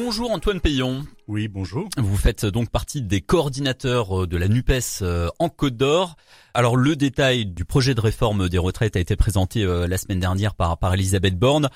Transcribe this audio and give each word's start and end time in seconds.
Bonjour 0.00 0.30
Antoine 0.30 0.60
Payon. 0.60 1.04
Oui, 1.26 1.48
bonjour. 1.48 1.88
Vous 1.96 2.16
faites 2.16 2.46
donc 2.46 2.70
partie 2.70 3.02
des 3.02 3.20
coordinateurs 3.20 4.28
de 4.28 4.36
la 4.36 4.46
NUPES 4.46 5.02
euh, 5.02 5.28
en 5.40 5.48
Côte 5.48 5.76
d'Or. 5.76 6.14
Alors 6.54 6.76
le 6.76 6.94
détail 6.94 7.46
du 7.46 7.64
projet 7.64 7.96
de 7.96 8.00
réforme 8.00 8.48
des 8.48 8.58
retraites 8.58 8.94
a 8.94 9.00
été 9.00 9.16
présenté 9.16 9.64
euh, 9.64 9.88
la 9.88 9.98
semaine 9.98 10.20
dernière 10.20 10.54
par, 10.54 10.78
par 10.78 10.94
Elisabeth 10.94 11.36
Borne. 11.36 11.68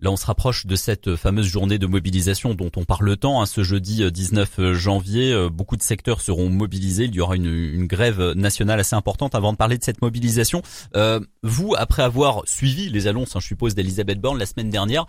Là, 0.00 0.10
on 0.10 0.16
se 0.16 0.26
rapproche 0.26 0.66
de 0.66 0.76
cette 0.76 1.16
fameuse 1.16 1.46
journée 1.46 1.78
de 1.78 1.86
mobilisation 1.86 2.52
dont 2.52 2.70
on 2.76 2.84
parle 2.84 3.16
tant. 3.16 3.40
Hein, 3.40 3.46
ce 3.46 3.62
jeudi 3.62 4.02
19 4.12 4.58
euh, 4.58 4.74
janvier, 4.74 5.48
beaucoup 5.50 5.78
de 5.78 5.82
secteurs 5.82 6.20
seront 6.20 6.50
mobilisés. 6.50 7.04
Il 7.04 7.14
y 7.14 7.22
aura 7.22 7.36
une, 7.36 7.46
une 7.46 7.86
grève 7.86 8.32
nationale 8.32 8.80
assez 8.80 8.96
importante. 8.96 9.34
Avant 9.34 9.52
de 9.52 9.56
parler 9.56 9.78
de 9.78 9.84
cette 9.84 10.02
mobilisation, 10.02 10.60
euh, 10.94 11.20
vous, 11.42 11.74
après 11.78 12.02
avoir 12.02 12.42
suivi 12.44 12.90
les 12.90 13.06
annonces, 13.06 13.34
hein, 13.34 13.40
je 13.40 13.46
suppose, 13.46 13.74
d'Elisabeth 13.74 14.20
Borne 14.20 14.38
la 14.38 14.46
semaine 14.46 14.68
dernière, 14.68 15.06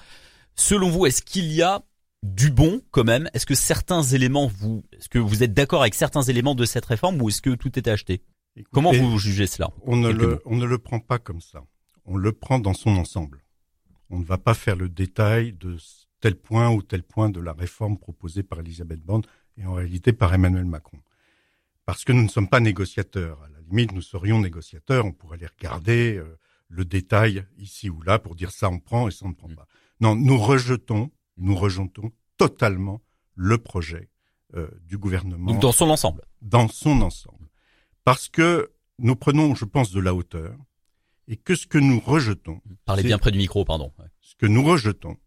selon 0.56 0.90
vous, 0.90 1.06
est-ce 1.06 1.22
qu'il 1.22 1.52
y 1.52 1.62
a 1.62 1.82
du 2.24 2.50
bon 2.50 2.82
quand 2.92 3.04
même 3.04 3.30
Est-ce 3.34 3.46
que 3.46 3.54
certains 3.54 4.02
éléments, 4.02 4.48
vous, 4.48 4.84
est-ce 4.94 5.10
que 5.10 5.20
vous 5.20 5.44
êtes 5.44 5.54
d'accord 5.54 5.82
avec 5.82 5.94
certains 5.94 6.24
éléments 6.24 6.56
de 6.56 6.66
cette 6.66 6.86
réforme 6.86 7.22
ou 7.22 7.30
est-ce 7.30 7.42
que 7.42 7.52
tout 7.52 7.78
est 7.78 7.88
acheté? 7.88 8.24
Comment 8.72 8.92
vous 8.92 9.20
jugez 9.20 9.48
cela 9.48 9.70
on 9.84 9.96
ne, 9.96 10.10
le, 10.10 10.42
on 10.46 10.56
ne 10.56 10.66
le 10.66 10.78
prend 10.78 11.00
pas 11.00 11.20
comme 11.20 11.42
ça. 11.42 11.64
On 12.06 12.18
le 12.18 12.32
prend 12.32 12.60
dans 12.60 12.74
son 12.74 12.98
ensemble. 12.98 13.44
On 14.10 14.20
ne 14.20 14.26
va 14.26 14.38
pas 14.38 14.54
faire 14.54 14.76
le 14.76 14.90
détail 14.90 15.54
de 15.54 15.78
tel 16.20 16.36
point 16.36 16.70
ou 16.70 16.82
tel 16.82 17.04
point 17.04 17.30
de 17.30 17.40
la 17.40 17.54
réforme 17.54 17.98
proposée 17.98 18.44
par 18.44 18.60
Elisabeth 18.60 19.02
Borne 19.02 19.24
et 19.58 19.66
en 19.66 19.74
réalité 19.74 20.14
par 20.14 20.34
Emmanuel 20.34 20.66
Macron. 20.66 21.00
Parce 21.86 22.06
que 22.06 22.12
nous 22.12 22.24
ne 22.24 22.30
sommes 22.30 22.48
pas 22.48 22.60
négociateurs. 22.60 23.42
À 23.44 23.50
la 23.50 23.60
limite, 23.62 23.92
nous 23.92 24.02
serions 24.02 24.40
négociateurs. 24.40 25.06
On 25.06 25.12
pourrait 25.12 25.38
les 25.38 25.48
regarder, 25.48 26.16
euh, 26.18 26.38
le 26.74 26.86
détail 26.86 27.46
ici 27.58 27.90
ou 27.90 28.02
là 28.02 28.20
pour 28.20 28.36
dire 28.36 28.52
ça 28.52 28.70
on 28.70 28.80
prend 28.80 29.08
et 29.08 29.12
ça 29.12 29.26
on 29.26 29.30
ne 29.30 29.34
prend 29.34 29.50
pas. 29.50 29.68
Non, 30.00 30.16
nous 30.16 30.38
rejetons 30.38 31.12
nous 31.38 31.56
rejetons 31.56 32.12
totalement 32.38 33.02
le 33.36 33.58
projet 33.58 34.10
euh, 34.56 34.68
du 34.84 34.98
gouvernement. 34.98 35.52
Donc 35.52 35.62
dans 35.62 35.72
son 35.72 35.90
ensemble. 35.90 36.24
Dans 36.42 36.68
son 36.68 37.02
ensemble. 37.02 37.50
Parce 38.04 38.30
que 38.30 38.72
nous 39.00 39.16
prenons, 39.16 39.56
je 39.56 39.66
pense, 39.66 39.92
de 39.92 40.00
la 40.00 40.14
hauteur 40.14 40.56
et 41.28 41.38
que 41.38 41.56
ce 41.56 41.68
que 41.68 41.78
nous 41.78 42.00
rejetons. 42.00 42.62
Parlez 42.86 43.04
bien 43.04 43.18
près 43.18 43.32
du 43.32 43.38
micro, 43.38 43.66
pardon. 43.66 43.92
Ce 44.22 44.36
que 44.36 44.46
nous 44.46 44.64
rejetons, 44.64 45.18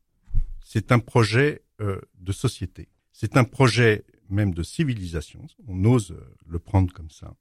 c'est 0.65 0.93
un 0.93 0.99
projet 0.99 1.63
euh, 1.81 2.01
de 2.19 2.33
société. 2.33 2.89
C'est 3.13 3.37
un 3.37 3.45
projet 3.45 4.05
même 4.29 4.55
de 4.55 4.63
civilisation, 4.63 5.47
on 5.69 5.85
ose 5.85 6.13
euh, 6.13 6.35
le 6.47 6.59
prendre 6.59 6.93
comme 6.93 7.11
ça, 7.11 7.35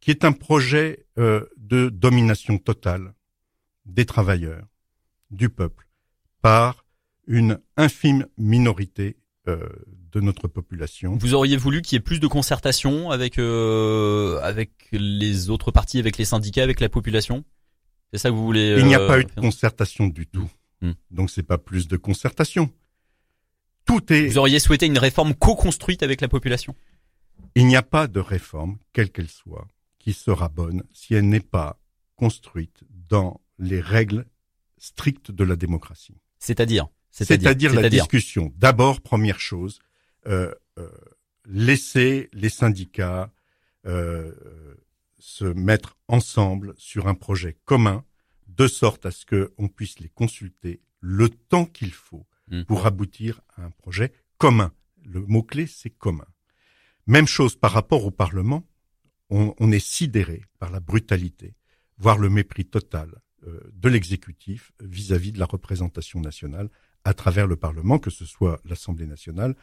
qui 0.00 0.10
est 0.10 0.24
un 0.24 0.32
projet 0.32 1.06
euh, 1.18 1.46
de 1.56 1.88
domination 1.88 2.58
totale 2.58 3.14
des 3.86 4.06
travailleurs, 4.06 4.66
du 5.30 5.48
peuple, 5.48 5.88
par 6.42 6.84
une 7.30 7.60
infime 7.76 8.26
minorité 8.36 9.16
euh, 9.46 9.68
de 10.12 10.20
notre 10.20 10.48
population. 10.48 11.16
Vous 11.16 11.34
auriez 11.34 11.56
voulu 11.56 11.80
qu'il 11.80 11.94
y 11.94 11.98
ait 11.98 12.02
plus 12.02 12.18
de 12.18 12.26
concertation 12.26 13.12
avec 13.12 13.38
euh, 13.38 14.40
avec 14.42 14.72
les 14.90 15.48
autres 15.48 15.70
partis, 15.70 16.00
avec 16.00 16.18
les 16.18 16.24
syndicats, 16.24 16.64
avec 16.64 16.80
la 16.80 16.88
population? 16.88 17.44
C'est 18.12 18.18
ça 18.18 18.30
que 18.30 18.34
vous 18.34 18.44
voulez 18.44 18.74
Il 18.78 18.86
n'y 18.86 18.96
a 18.96 19.06
pas 19.06 19.18
euh, 19.18 19.20
eu 19.20 19.24
de 19.24 19.40
concertation 19.40 20.08
du 20.08 20.26
tout. 20.26 20.50
Donc 20.82 20.90
hmm. 20.90 20.94
Donc 21.12 21.30
c'est 21.30 21.44
pas 21.44 21.58
plus 21.58 21.86
de 21.86 21.96
concertation. 21.96 22.68
Tout 23.84 24.12
est. 24.12 24.26
Vous 24.26 24.38
auriez 24.38 24.58
souhaité 24.58 24.86
une 24.86 24.98
réforme 24.98 25.34
co-construite 25.34 26.02
avec 26.02 26.20
la 26.20 26.28
population? 26.28 26.74
Il 27.54 27.68
n'y 27.68 27.76
a 27.76 27.82
pas 27.82 28.08
de 28.08 28.18
réforme, 28.18 28.78
quelle 28.92 29.10
qu'elle 29.10 29.30
soit, 29.30 29.68
qui 30.00 30.12
sera 30.14 30.48
bonne 30.48 30.82
si 30.92 31.14
elle 31.14 31.28
n'est 31.28 31.38
pas 31.38 31.78
construite 32.16 32.82
dans 33.08 33.40
les 33.60 33.80
règles 33.80 34.26
strictes 34.78 35.30
de 35.30 35.44
la 35.44 35.54
démocratie. 35.54 36.16
C'est-à-dire? 36.40 36.88
C'est-à-dire 37.10 37.74
la 37.74 37.88
discussion. 37.88 38.52
D'abord, 38.56 39.00
première 39.00 39.40
chose, 39.40 39.80
euh, 40.26 40.54
euh, 40.78 40.88
laisser 41.44 42.28
les 42.32 42.48
syndicats 42.48 43.32
euh, 43.86 44.32
se 45.18 45.44
mettre 45.44 45.96
ensemble 46.08 46.74
sur 46.76 47.08
un 47.08 47.14
projet 47.14 47.56
commun, 47.64 48.04
de 48.48 48.66
sorte 48.66 49.06
à 49.06 49.10
ce 49.10 49.24
qu'on 49.26 49.68
puisse 49.68 50.00
les 50.00 50.08
consulter 50.08 50.80
le 51.00 51.28
temps 51.28 51.66
qu'il 51.66 51.92
faut 51.92 52.26
hmm. 52.48 52.64
pour 52.64 52.86
aboutir 52.86 53.40
à 53.56 53.64
un 53.64 53.70
projet 53.70 54.12
commun. 54.38 54.72
Le 55.04 55.20
mot-clé, 55.20 55.66
c'est 55.66 55.90
commun. 55.90 56.26
Même 57.06 57.26
chose 57.26 57.56
par 57.56 57.72
rapport 57.72 58.04
au 58.04 58.10
Parlement, 58.10 58.66
on, 59.30 59.54
on 59.58 59.72
est 59.72 59.84
sidéré 59.84 60.44
par 60.58 60.70
la 60.70 60.80
brutalité, 60.80 61.54
voire 61.96 62.18
le 62.18 62.28
mépris 62.28 62.64
total 62.64 63.20
euh, 63.46 63.60
de 63.72 63.88
l'exécutif 63.88 64.72
vis-à-vis 64.80 65.32
de 65.32 65.38
la 65.38 65.46
représentation 65.46 66.20
nationale 66.20 66.68
à 67.04 67.14
travers 67.14 67.46
le 67.46 67.56
Parlement, 67.56 67.98
que 67.98 68.10
ce 68.10 68.24
soit 68.24 68.60
l'Assemblée 68.64 69.06
nationale 69.06 69.54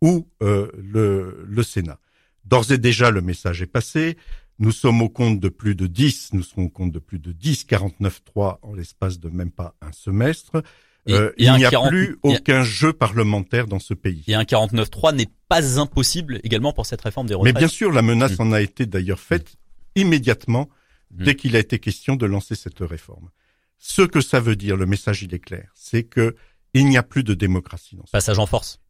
ou 0.00 0.28
euh, 0.42 0.70
le, 0.76 1.44
le, 1.46 1.62
Sénat. 1.62 1.98
D'ores 2.44 2.70
et 2.72 2.78
déjà, 2.78 3.10
le 3.10 3.20
message 3.20 3.62
est 3.62 3.66
passé. 3.66 4.16
Nous 4.58 4.72
sommes 4.72 5.02
au 5.02 5.08
compte 5.08 5.40
de 5.40 5.48
plus 5.48 5.74
de 5.74 5.86
10, 5.86 6.32
nous 6.32 6.42
serons 6.42 6.64
au 6.64 6.68
compte 6.68 6.92
de 6.92 6.98
plus 6.98 7.18
de 7.18 7.32
10, 7.32 7.66
49-3 7.66 8.58
en 8.62 8.74
l'espace 8.74 9.20
de 9.20 9.28
même 9.28 9.50
pas 9.50 9.74
un 9.82 9.92
semestre. 9.92 10.62
Euh, 11.08 11.32
il 11.36 11.52
n'y 11.52 11.64
a 11.64 11.88
plus 11.88 12.18
aucun 12.22 12.64
jeu 12.64 12.92
parlementaire 12.92 13.66
dans 13.66 13.78
ce 13.78 13.94
pays. 13.94 14.24
Et 14.26 14.34
un 14.34 14.42
49-3 14.42 15.14
n'est 15.14 15.28
pas 15.48 15.78
impossible 15.78 16.40
également 16.42 16.72
pour 16.72 16.86
cette 16.86 17.02
réforme 17.02 17.28
des 17.28 17.34
retraites. 17.34 17.54
Mais 17.54 17.58
bien 17.58 17.68
sûr, 17.68 17.92
la 17.92 18.02
menace 18.02 18.38
mmh. 18.38 18.42
en 18.42 18.52
a 18.52 18.60
été 18.60 18.86
d'ailleurs 18.86 19.20
faite 19.20 19.54
mmh. 19.96 20.00
immédiatement 20.00 20.68
mmh. 21.12 21.24
dès 21.24 21.36
qu'il 21.36 21.54
a 21.54 21.60
été 21.60 21.78
question 21.78 22.16
de 22.16 22.26
lancer 22.26 22.56
cette 22.56 22.80
réforme. 22.80 23.30
Ce 23.78 24.02
que 24.02 24.20
ça 24.20 24.40
veut 24.40 24.56
dire, 24.56 24.76
le 24.76 24.86
message 24.86 25.22
il 25.22 25.32
est 25.34 25.38
clair, 25.38 25.70
c'est 25.74 26.02
que 26.02 26.34
il 26.80 26.88
n'y 26.88 26.96
a 26.96 27.02
plus 27.02 27.24
de 27.24 27.34
démocratie. 27.34 27.96
Dans 27.96 28.06
ce 28.06 28.10
Passage 28.10 28.38
en 28.38 28.46
force. 28.46 28.80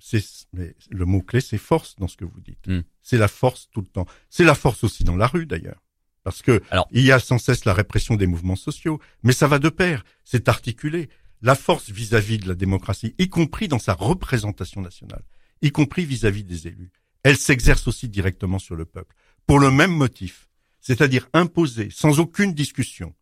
C'est, 0.00 0.22
mais 0.52 0.74
le 0.90 1.04
mot 1.04 1.22
clé, 1.22 1.40
c'est 1.40 1.58
force 1.58 1.96
dans 1.96 2.08
ce 2.08 2.16
que 2.16 2.24
vous 2.24 2.40
dites. 2.40 2.66
Hmm. 2.66 2.82
C'est 3.02 3.18
la 3.18 3.28
force 3.28 3.68
tout 3.72 3.80
le 3.80 3.86
temps. 3.86 4.06
C'est 4.28 4.44
la 4.44 4.54
force 4.54 4.84
aussi 4.84 5.04
dans 5.04 5.16
la 5.16 5.26
rue 5.26 5.46
d'ailleurs, 5.46 5.82
parce 6.22 6.42
que 6.42 6.62
Alors, 6.70 6.86
il 6.90 7.02
y 7.02 7.12
a 7.12 7.18
sans 7.18 7.38
cesse 7.38 7.64
la 7.64 7.72
répression 7.72 8.16
des 8.16 8.26
mouvements 8.26 8.56
sociaux, 8.56 9.00
mais 9.22 9.32
ça 9.32 9.48
va 9.48 9.58
de 9.58 9.68
pair. 9.68 10.04
C'est 10.24 10.48
articulé. 10.48 11.08
La 11.42 11.54
force 11.54 11.90
vis-à-vis 11.90 12.38
de 12.38 12.48
la 12.48 12.54
démocratie, 12.54 13.14
y 13.18 13.28
compris 13.28 13.68
dans 13.68 13.78
sa 13.78 13.94
représentation 13.94 14.80
nationale, 14.80 15.24
y 15.60 15.70
compris 15.72 16.04
vis-à-vis 16.04 16.44
des 16.44 16.68
élus, 16.68 16.90
elle 17.22 17.36
s'exerce 17.36 17.86
aussi 17.88 18.08
directement 18.08 18.58
sur 18.58 18.76
le 18.76 18.84
peuple 18.84 19.14
pour 19.46 19.58
le 19.58 19.70
même 19.70 19.92
motif, 19.92 20.48
c'est-à-dire 20.80 21.28
imposer 21.32 21.88
sans 21.90 22.20
aucune 22.20 22.54
discussion, 22.54 23.14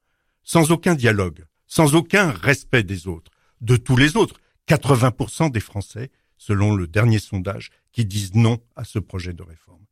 sans 0.44 0.70
aucun 0.70 0.94
dialogue, 0.94 1.44
sans 1.66 1.94
aucun 1.94 2.30
respect 2.30 2.84
des 2.84 3.08
autres 3.08 3.31
de 3.62 3.76
tous 3.76 3.96
les 3.96 4.16
autres. 4.16 4.36
80% 4.68 5.50
des 5.50 5.60
Français, 5.60 6.10
selon 6.36 6.74
le 6.74 6.86
dernier 6.86 7.18
sondage, 7.18 7.70
qui 7.92 8.04
disent 8.04 8.34
non 8.34 8.58
à 8.76 8.84
ce 8.84 8.98
projet 8.98 9.32
de 9.32 9.42
réforme. 9.42 9.82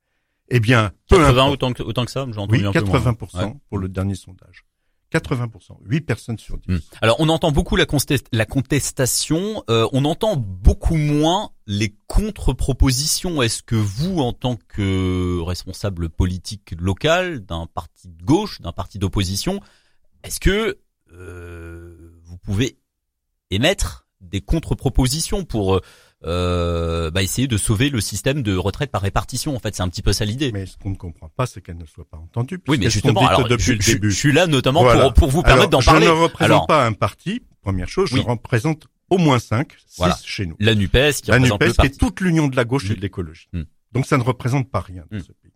Eh 0.48 0.60
bien, 0.60 0.92
peu 1.08 1.16
80 1.16 1.46
autant 1.46 1.72
que, 1.72 1.82
autant 1.82 2.04
que 2.04 2.10
ça, 2.10 2.26
j'ai 2.30 2.38
entendu 2.38 2.66
Oui, 2.66 2.72
80% 2.72 3.58
pour 3.68 3.78
le 3.78 3.88
dernier 3.88 4.16
sondage. 4.16 4.64
80%, 5.12 5.78
8 5.84 6.00
personnes 6.02 6.38
sur 6.38 6.58
10. 6.58 6.72
Hmm. 6.72 6.78
Alors 7.02 7.16
on 7.18 7.28
entend 7.28 7.50
beaucoup 7.50 7.74
la, 7.76 7.84
la 8.32 8.46
contestation, 8.46 9.64
euh, 9.68 9.88
on 9.92 10.04
entend 10.04 10.36
beaucoup 10.36 10.94
moins 10.94 11.50
les 11.66 11.94
contre-propositions. 12.06 13.42
Est-ce 13.42 13.62
que 13.62 13.74
vous, 13.74 14.20
en 14.20 14.32
tant 14.32 14.56
que 14.68 15.40
responsable 15.40 16.10
politique 16.10 16.74
local 16.78 17.40
d'un 17.40 17.66
parti 17.66 18.08
de 18.08 18.22
gauche, 18.22 18.60
d'un 18.60 18.72
parti 18.72 18.98
d'opposition, 18.98 19.60
est-ce 20.22 20.38
que 20.38 20.78
euh, 21.12 22.12
vous 22.24 22.38
pouvez 22.38 22.78
émettre 23.50 24.06
des 24.20 24.40
contre-propositions 24.40 25.44
pour 25.44 25.80
euh, 26.24 27.10
bah, 27.10 27.22
essayer 27.22 27.48
de 27.48 27.56
sauver 27.56 27.88
le 27.88 28.00
système 28.00 28.42
de 28.42 28.54
retraite 28.54 28.90
par 28.90 29.02
répartition. 29.02 29.56
En 29.56 29.58
fait, 29.58 29.74
c'est 29.74 29.82
un 29.82 29.88
petit 29.88 30.02
peu 30.02 30.12
ça 30.12 30.24
l'idée. 30.24 30.52
Mais 30.52 30.66
ce 30.66 30.76
qu'on 30.76 30.90
ne 30.90 30.96
comprend 30.96 31.30
pas, 31.30 31.46
c'est 31.46 31.62
qu'elle 31.62 31.78
ne 31.78 31.86
soit 31.86 32.04
pas 32.04 32.18
entendue. 32.18 32.60
Oui, 32.68 32.76
mais 32.78 32.90
justement, 32.90 33.26
alors, 33.26 33.48
depuis 33.48 33.64
je, 33.64 33.72
le 33.72 33.78
début. 33.78 34.10
je, 34.10 34.16
suis 34.16 34.32
là 34.32 34.46
notamment 34.46 34.84
pour, 34.84 35.14
pour 35.14 35.30
vous 35.30 35.42
permettre 35.42 35.70
d'en 35.70 35.80
parler. 35.80 36.06
Je 36.06 36.10
ne 36.12 36.16
représente 36.16 36.68
pas 36.68 36.86
un 36.86 36.92
parti. 36.92 37.42
Première 37.62 37.88
chose, 37.88 38.10
je 38.10 38.18
représente 38.18 38.86
au 39.10 39.18
moins 39.18 39.38
cinq, 39.38 39.76
six 39.86 40.24
chez 40.24 40.46
nous. 40.46 40.56
La 40.60 40.74
Nupes, 40.74 40.92
qui 41.22 41.30
la 41.30 41.38
Nupes, 41.38 41.76
qui 41.78 41.86
est 41.86 41.98
toute 41.98 42.20
l'union 42.20 42.48
de 42.48 42.56
la 42.56 42.64
gauche 42.64 42.90
et 42.90 42.94
de 42.94 43.00
l'écologie. 43.00 43.48
Mm. 43.52 43.62
Donc 43.92 44.06
ça 44.06 44.16
ne 44.16 44.22
représente 44.22 44.70
pas 44.70 44.80
rien 44.80 45.04
dans 45.10 45.18
mm. 45.18 45.22
ce 45.22 45.32
pays. 45.32 45.52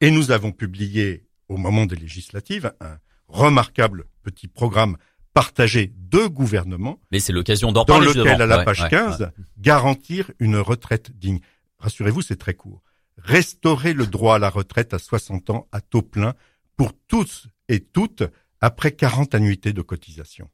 Et 0.00 0.10
nous 0.10 0.30
avons 0.30 0.52
publié 0.52 1.26
au 1.48 1.56
moment 1.56 1.84
des 1.84 1.96
législatives 1.96 2.72
un 2.80 2.96
remarquable 3.28 4.04
petit 4.22 4.48
programme 4.48 4.96
partagé 5.34 5.92
de 5.96 6.26
gouvernements. 6.26 7.00
Mais 7.10 7.20
c'est 7.20 7.32
l'occasion 7.32 7.72
d'en 7.72 7.84
parler. 7.84 8.12
Dans 8.12 8.24
lequel, 8.24 8.42
à 8.42 8.46
la 8.46 8.64
page 8.64 8.88
15, 8.88 9.30
garantir 9.58 10.30
une 10.38 10.56
retraite 10.56 11.16
digne. 11.16 11.40
Rassurez-vous, 11.78 12.22
c'est 12.22 12.36
très 12.36 12.54
court. 12.54 12.82
Restaurer 13.18 13.92
le 13.92 14.06
droit 14.06 14.36
à 14.36 14.38
la 14.38 14.50
retraite 14.50 14.94
à 14.94 14.98
60 14.98 15.50
ans 15.50 15.68
à 15.72 15.80
taux 15.80 16.02
plein 16.02 16.34
pour 16.76 16.92
tous 17.08 17.46
et 17.68 17.80
toutes 17.80 18.22
après 18.60 18.92
40 18.92 19.34
annuités 19.34 19.72
de 19.72 19.82
cotisation. 19.82 20.50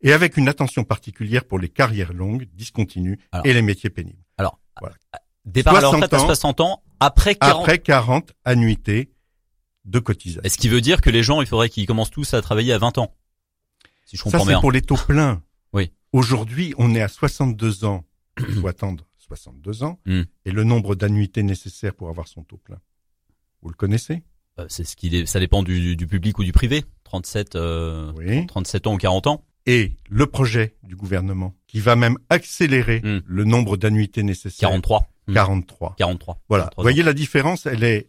Et 0.00 0.12
avec 0.12 0.36
une 0.36 0.48
attention 0.48 0.84
particulière 0.84 1.44
pour 1.44 1.58
les 1.58 1.68
carrières 1.68 2.12
longues, 2.12 2.46
discontinues 2.54 3.18
et 3.44 3.52
les 3.52 3.62
métiers 3.62 3.90
pénibles. 3.90 4.22
Alors, 4.36 4.60
voilà. 4.80 4.96
départ 5.44 5.76
à 5.76 5.80
la 5.80 5.88
retraite 5.88 6.14
à 6.14 6.18
60 6.18 6.60
ans 6.60 6.82
après 7.00 7.34
40... 7.34 7.62
Après 7.62 7.78
40 7.78 8.32
annuités 8.44 9.10
de 9.84 9.98
cotisation. 9.98 10.42
Est-ce 10.44 10.58
qui 10.58 10.68
veut 10.68 10.80
dire 10.80 11.00
que 11.00 11.10
les 11.10 11.22
gens, 11.22 11.40
il 11.40 11.46
faudrait 11.46 11.68
qu'ils 11.68 11.86
commencent 11.86 12.10
tous 12.10 12.34
à 12.34 12.42
travailler 12.42 12.72
à 12.72 12.78
20 12.78 12.98
ans? 12.98 13.14
Ça, 14.16 14.38
c'est 14.38 14.60
pour 14.60 14.72
les 14.72 14.82
taux 14.82 14.96
pleins. 14.96 15.42
Oui. 15.72 15.92
Aujourd'hui, 16.12 16.74
on 16.78 16.94
est 16.94 17.02
à 17.02 17.08
62 17.08 17.84
ans. 17.84 18.04
Il 18.38 18.54
faut 18.60 18.68
attendre 18.68 19.04
62 19.18 19.82
ans, 19.82 19.98
Hmm. 20.06 20.22
et 20.46 20.50
le 20.52 20.64
nombre 20.64 20.94
d'annuités 20.94 21.42
nécessaires 21.42 21.94
pour 21.94 22.08
avoir 22.08 22.26
son 22.28 22.42
taux 22.44 22.56
plein. 22.56 22.78
Vous 23.62 23.68
le 23.68 23.74
connaissez? 23.74 24.22
Euh, 24.58 24.64
C'est 24.70 24.84
ce 24.84 24.96
qui, 24.96 25.26
ça 25.26 25.38
dépend 25.40 25.62
du, 25.62 25.96
du 25.96 26.06
public 26.06 26.38
ou 26.38 26.44
du 26.44 26.52
privé. 26.52 26.84
37, 27.04 27.54
euh, 27.56 28.12
Oui. 28.16 28.46
37 28.46 28.86
ans 28.86 28.94
ou 28.94 28.96
40 28.96 29.26
ans. 29.26 29.44
Et 29.66 29.96
le 30.08 30.26
projet 30.26 30.76
du 30.82 30.96
gouvernement, 30.96 31.54
qui 31.66 31.80
va 31.80 31.94
même 31.94 32.16
accélérer 32.30 33.00
Hmm. 33.04 33.20
le 33.26 33.44
nombre 33.44 33.76
d'annuités 33.76 34.22
nécessaires, 34.22 34.70
43. 34.70 35.10
Hmm. 35.26 35.34
43. 35.34 35.94
43. 35.98 36.40
Voilà. 36.48 36.64
43 36.64 36.82
Vous 36.82 36.84
voyez 36.84 37.02
la 37.02 37.12
différence, 37.12 37.66
elle 37.66 37.84
est 37.84 38.08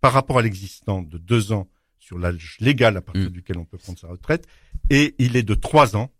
par 0.00 0.12
rapport 0.14 0.38
à 0.38 0.42
l'existant 0.42 1.02
de 1.02 1.18
deux 1.18 1.52
ans 1.52 1.68
sur 2.04 2.18
l'âge 2.18 2.56
légal 2.60 2.96
à 2.96 3.00
partir 3.00 3.24
Mm. 3.30 3.32
duquel 3.32 3.56
on 3.58 3.64
peut 3.64 3.78
prendre 3.78 3.98
sa 3.98 4.08
retraite, 4.08 4.46
et 4.90 5.14
il 5.18 5.36
est 5.36 5.42
de 5.42 5.54
trois 5.54 5.96
ans 5.96 6.10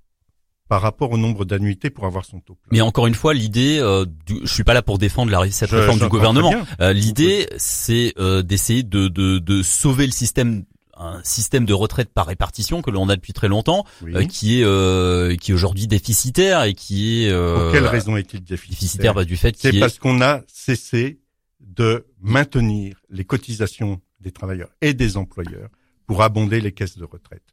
par 0.69 0.81
rapport 0.81 1.11
au 1.13 1.19
nombre 1.19 1.45
d'annuités 1.45 1.91
pour 1.91 2.07
avoir 2.07 2.25
son 2.25 2.41
taux 2.41 2.55
plein. 2.55 2.71
Mais 2.73 2.81
encore 2.81 3.07
une 3.07 3.15
fois, 3.15 3.35
l'idée, 3.35 3.77
euh, 3.81 4.07
du- 4.27 4.41
je 4.45 4.53
suis 4.53 4.65
pas 4.65 4.73
là 4.73 4.81
pour 4.81 4.97
défendre 4.99 5.31
la, 5.31 5.51
cette 5.51 5.69
Je- 5.71 5.77
réforme 5.77 5.99
du 6.01 6.09
gouvernement. 6.09 6.55
Euh, 6.81 6.95
l'idée, 6.95 7.47
c'est 7.59 8.15
euh, 8.19 8.43
d'essayer 8.43 8.83
de, 8.83 9.09
de, 9.09 9.39
de 9.39 9.63
sauver 9.63 10.07
le 10.07 10.13
système, 10.13 10.65
un 10.97 11.21
système 11.23 11.67
de 11.67 11.75
retraite 11.75 12.09
par 12.15 12.27
répartition 12.27 12.81
que 12.81 12.91
l'on 12.91 13.11
a 13.11 13.17
depuis 13.17 13.35
très 13.35 13.49
longtemps, 13.49 13.85
Oui. 14.03 14.13
euh, 14.17 14.25
qui 14.25 14.61
est 14.61 14.65
euh, 14.65 15.37
qui 15.37 15.51
est 15.51 15.55
aujourd'hui 15.55 15.87
déficitaire 15.87 16.63
et 16.63 16.73
qui 16.73 17.25
est 17.25 17.31
euh, 17.31 17.65
Pour 17.65 17.73
quelle 17.73 17.87
raison 17.87 18.17
est-il 18.17 18.43
déficitaire? 18.43 18.71
Déficitaire 18.81 19.15
bah, 19.15 19.25
du 19.27 19.37
fait 19.37 19.55
C'est 19.59 19.75
est 19.77 19.81
parce 19.81 19.99
qu'on 19.99 20.23
a 20.23 20.41
cessé 20.49 21.21
de 21.61 22.07
maintenir 22.23 22.97
les 23.11 23.25
cotisations 23.25 24.01
des 24.25 24.33
travailleurs 24.33 24.71
et 24.81 24.93
des 24.95 25.17
employeurs 25.17 25.69
pour 26.07 26.23
abonder 26.23 26.61
les 26.61 26.73
caisses 26.73 26.99
de 26.99 27.05
retraite. 27.05 27.45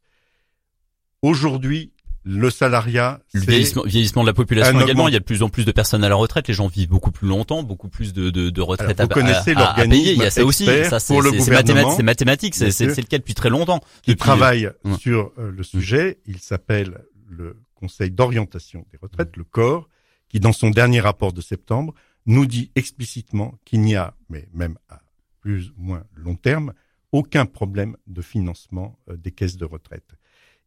Aujourd'hui, 1.22 1.92
le 2.24 2.50
salariat, 2.50 3.20
le 3.34 3.42
vieillissement, 3.42 3.84
vieillissement 3.84 4.22
de 4.24 4.28
la 4.28 4.34
population 4.34 4.80
également. 4.80 5.08
Il 5.08 5.14
y 5.14 5.18
a 5.18 5.20
de 5.20 5.24
plus 5.26 5.42
en 5.44 5.50
plus 5.50 5.66
de 5.66 5.72
personnes 5.72 6.04
à 6.04 6.10
la 6.10 6.16
retraite. 6.16 6.48
Les 6.48 6.54
gens 6.54 6.68
vivent 6.68 6.90
beaucoup 6.90 7.12
plus 7.12 7.28
longtemps, 7.28 7.64
beaucoup 7.64 7.90
plus 7.90 8.14
de, 8.14 8.30
de, 8.30 8.50
de 8.50 8.62
retraites 8.62 9.00
à, 9.00 9.08
connaissez 9.08 9.54
à- 9.56 9.72
à- 9.74 9.88
payer. 9.88 10.14
Il 10.14 10.20
y 10.20 10.24
a 10.26 10.30
ça 10.30 10.46
aussi. 10.46 10.66
Ça, 10.86 11.00
c'est 11.00 11.16
mathématique. 11.50 11.94
C'est 11.96 12.04
mathématique. 12.04 12.56
Le 12.60 13.04
cas 13.04 13.18
depuis 13.18 13.34
très 13.34 13.50
longtemps. 13.50 13.80
qui 14.04 14.12
Depuis- 14.12 14.20
travaille 14.20 14.72
Ouais. 14.86 14.98
sur 15.00 15.32
euh, 15.38 15.52
le 15.52 15.64
sujet. 15.64 16.20
Il 16.26 16.40
s'appelle 16.40 17.02
le 17.30 17.58
Conseil 17.76 18.12
d'orientation 18.12 18.86
des 18.92 19.00
retraites, 19.02 19.36
le 19.36 19.44
COR, 19.44 19.90
qui 20.30 20.40
dans 20.40 20.54
son 20.54 20.70
dernier 20.70 21.00
rapport 21.00 21.34
de 21.34 21.42
septembre 21.42 21.96
nous 22.28 22.46
dit 22.46 22.70
explicitement 22.76 23.56
qu'il 23.66 23.82
n'y 23.82 23.96
a, 23.96 24.14
mais 24.30 24.48
même 24.54 24.78
à 24.90 25.02
plus 25.42 25.72
ou 25.72 25.82
moins 25.82 26.06
long 26.16 26.36
terme, 26.36 26.74
aucun 27.12 27.46
problème 27.46 27.98
de 28.08 28.22
financement 28.22 28.98
euh, 29.10 29.18
des 29.18 29.32
caisses 29.32 29.58
de 29.58 29.66
retraite. 29.66 30.16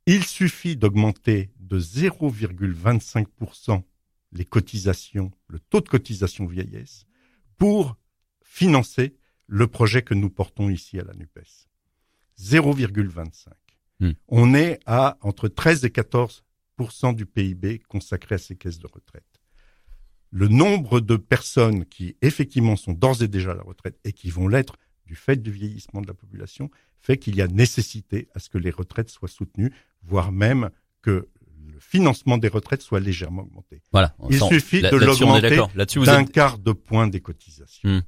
Il 0.07 0.25
suffit 0.25 0.77
d'augmenter 0.77 1.51
de 1.59 1.81
0,25% 1.81 3.83
les 4.33 4.45
cotisations, 4.45 5.31
le 5.49 5.59
taux 5.61 5.81
de 5.81 5.89
cotisation 5.89 6.45
vieillesse, 6.45 7.07
pour 7.57 7.97
financer 8.43 9.17
le 9.47 9.67
projet 9.67 10.03
que 10.03 10.13
nous 10.15 10.29
portons 10.29 10.69
ici 10.69 10.99
à 10.99 11.05
la 11.05 11.15
NUPES. 11.15 11.69
0,25. 12.39 13.49
Hmm. 14.01 14.11
On 14.29 14.55
est 14.55 14.81
à 14.87 15.17
entre 15.21 15.49
13 15.49 15.85
et 15.85 15.89
14% 15.89 17.15
du 17.15 17.27
PIB 17.27 17.79
consacré 17.89 18.35
à 18.35 18.39
ces 18.39 18.57
caisses 18.57 18.81
de 18.81 18.89
retraite. 18.89 19.34
Le 20.37 20.49
nombre 20.49 20.99
de 20.99 21.15
personnes 21.15 21.85
qui 21.85 22.17
effectivement 22.21 22.75
sont 22.75 22.93
d'ores 22.93 23.23
et 23.23 23.29
déjà 23.29 23.53
à 23.53 23.55
la 23.55 23.63
retraite 23.63 23.97
et 24.03 24.13
qui 24.13 24.31
vont 24.31 24.49
l'être 24.49 24.75
du 25.07 25.15
fait 25.15 25.37
du 25.37 25.53
vieillissement 25.53 26.01
de 26.01 26.09
la 26.09 26.15
population 26.15 26.71
fait 27.01 27.19
qu'il 27.19 27.37
y 27.37 27.43
a 27.43 27.47
nécessité 27.47 28.27
à 28.35 28.41
ce 28.41 28.49
que 28.49 28.59
les 28.59 28.71
retraites 28.71 29.11
soient 29.11 29.29
soutenues, 29.29 29.73
voire 30.03 30.33
même 30.33 30.71
que 31.03 31.29
le 31.73 31.79
financement 31.79 32.37
des 32.37 32.49
retraites 32.49 32.83
soit 32.83 32.99
légèrement 32.99 33.43
augmenté. 33.43 33.81
Voilà. 33.93 34.17
Il 34.29 34.43
suffit 34.43 34.81
là- 34.81 34.91
de 34.91 34.97
l'augmenter 34.97 35.57
d'un 36.05 36.23
êtes, 36.23 36.33
quart 36.33 36.59
de 36.59 36.73
point 36.73 37.07
des 37.07 37.21
cotisations. 37.21 37.89
Hmm. 37.89 38.03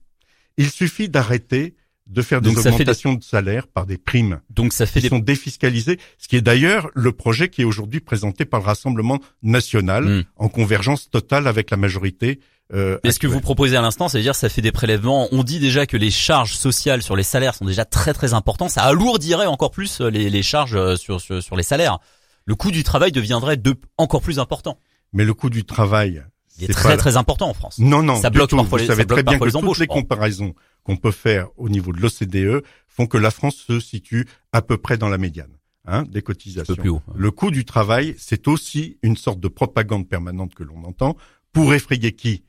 Il 0.56 0.70
suffit 0.70 1.08
d'arrêter 1.08 1.76
de 2.06 2.23
faire 2.23 2.41
des 2.41 2.50
Donc 2.50 2.58
augmentations 2.64 3.14
de 3.14 3.23
salaire 3.25 3.67
par 3.67 3.85
des 3.87 3.99
primes 3.99 4.41
donc 4.50 4.73
ça 4.73 4.87
fait 4.87 5.00
qui 5.00 5.05
des 5.05 5.08
sont 5.08 5.19
défiscalisées, 5.19 5.99
ce 6.19 6.29
qui 6.29 6.37
est 6.37 6.41
d'ailleurs 6.41 6.88
le 6.94 7.12
projet 7.12 7.49
qui 7.49 7.62
est 7.62 7.64
aujourd'hui 7.64 8.00
présenté 8.00 8.44
par 8.44 8.61
le 8.61 8.67
Rassemblement 8.67 9.19
national 9.43 9.87
Hmm. 10.06 10.23
en 10.37 10.49
convergence 10.49 11.11
totale 11.11 11.47
avec 11.47 11.70
la 11.70 11.76
majorité. 11.76 12.41
Euh, 12.73 12.99
Mais 13.05 13.12
ce 13.12 13.19
que 13.19 13.26
vous 13.26 13.41
proposez 13.41 13.76
à 13.76 13.82
l'instant, 13.82 14.08
ça 14.08 14.19
veut 14.19 14.23
dire 14.23 14.32
que 14.32 14.38
ça 14.38 14.49
fait 14.49 14.62
des 14.62 14.73
prélèvements. 14.73 15.29
On 15.32 15.43
dit 15.43 15.61
déjà 15.61 15.87
que 15.87 15.97
les 15.97 16.11
charges 16.11 16.55
sociales 16.55 17.03
sur 17.03 17.17
les 17.17 17.23
salaires 17.23 17.55
sont 17.55 17.64
déjà 17.64 17.85
très 17.85 18.12
très 18.12 18.35
importantes. 18.35 18.70
Ça 18.70 18.82
alourdirait 18.82 19.47
encore 19.47 19.70
plus 19.70 20.00
euh, 20.00 20.08
les, 20.11 20.31
les 20.31 20.43
charges 20.43 20.75
euh, 20.75 20.97
sur, 20.97 21.20
sur, 21.20 21.43
sur 21.43 21.56
les 21.56 21.62
salaires. 21.62 21.99
Le 22.44 22.55
coût 22.55 22.70
du 22.70 22.82
travail 22.82 23.12
deviendrait 23.12 23.56
de, 23.56 23.75
encore 23.99 24.20
plus 24.20 24.38
important. 24.38 24.79
Mais 25.12 25.25
le 25.25 25.35
coût 25.35 25.50
du 25.50 25.64
travail, 25.64 26.25
Il 26.58 26.64
est 26.70 26.73
très 26.73 26.97
très 26.97 27.17
important 27.17 27.49
en 27.50 27.55
France. 27.55 27.79
Non, 27.79 28.03
non, 28.03 28.20
Ça 28.20 28.31
bloque 28.31 28.50
tout. 28.50 28.56
parfois 28.56 28.79
Vous 28.79 28.82
les- 28.82 28.87
savez 28.87 29.03
ça 29.03 29.06
bloque 29.06 29.17
très 29.19 29.23
bien 29.25 29.38
que 29.38 29.44
les 29.44 29.56
embauches. 29.56 29.79
toutes 29.79 29.81
les 29.81 29.87
comparaisons 29.87 30.55
qu'on 30.85 30.97
peut 30.97 31.11
faire 31.11 31.49
au 31.56 31.69
niveau 31.69 31.93
de 31.93 32.00
l'OCDE 32.00 32.62
font 32.88 33.06
que 33.06 33.19
la 33.19 33.31
France 33.31 33.56
se 33.56 33.81
situe 33.81 34.26
à 34.53 34.62
peu 34.62 34.76
près 34.79 34.97
dans 34.97 35.08
la 35.08 35.19
médiane 35.19 35.50
hein, 35.87 36.05
des 36.05 36.23
cotisations. 36.23 36.75
plus 36.75 36.88
haut. 36.88 37.03
Le 37.14 37.31
coût 37.31 37.50
du 37.50 37.64
travail, 37.64 38.14
c'est 38.19 38.49
aussi 38.49 38.99
une 39.03 39.17
sorte 39.17 39.41
de 39.41 39.49
propagande 39.49 40.08
permanente 40.08 40.55
que 40.55 40.62
l'on 40.64 40.82
entend 40.85 41.17
pour 41.53 41.75
effrayer 41.75 42.12
qui? 42.12 42.43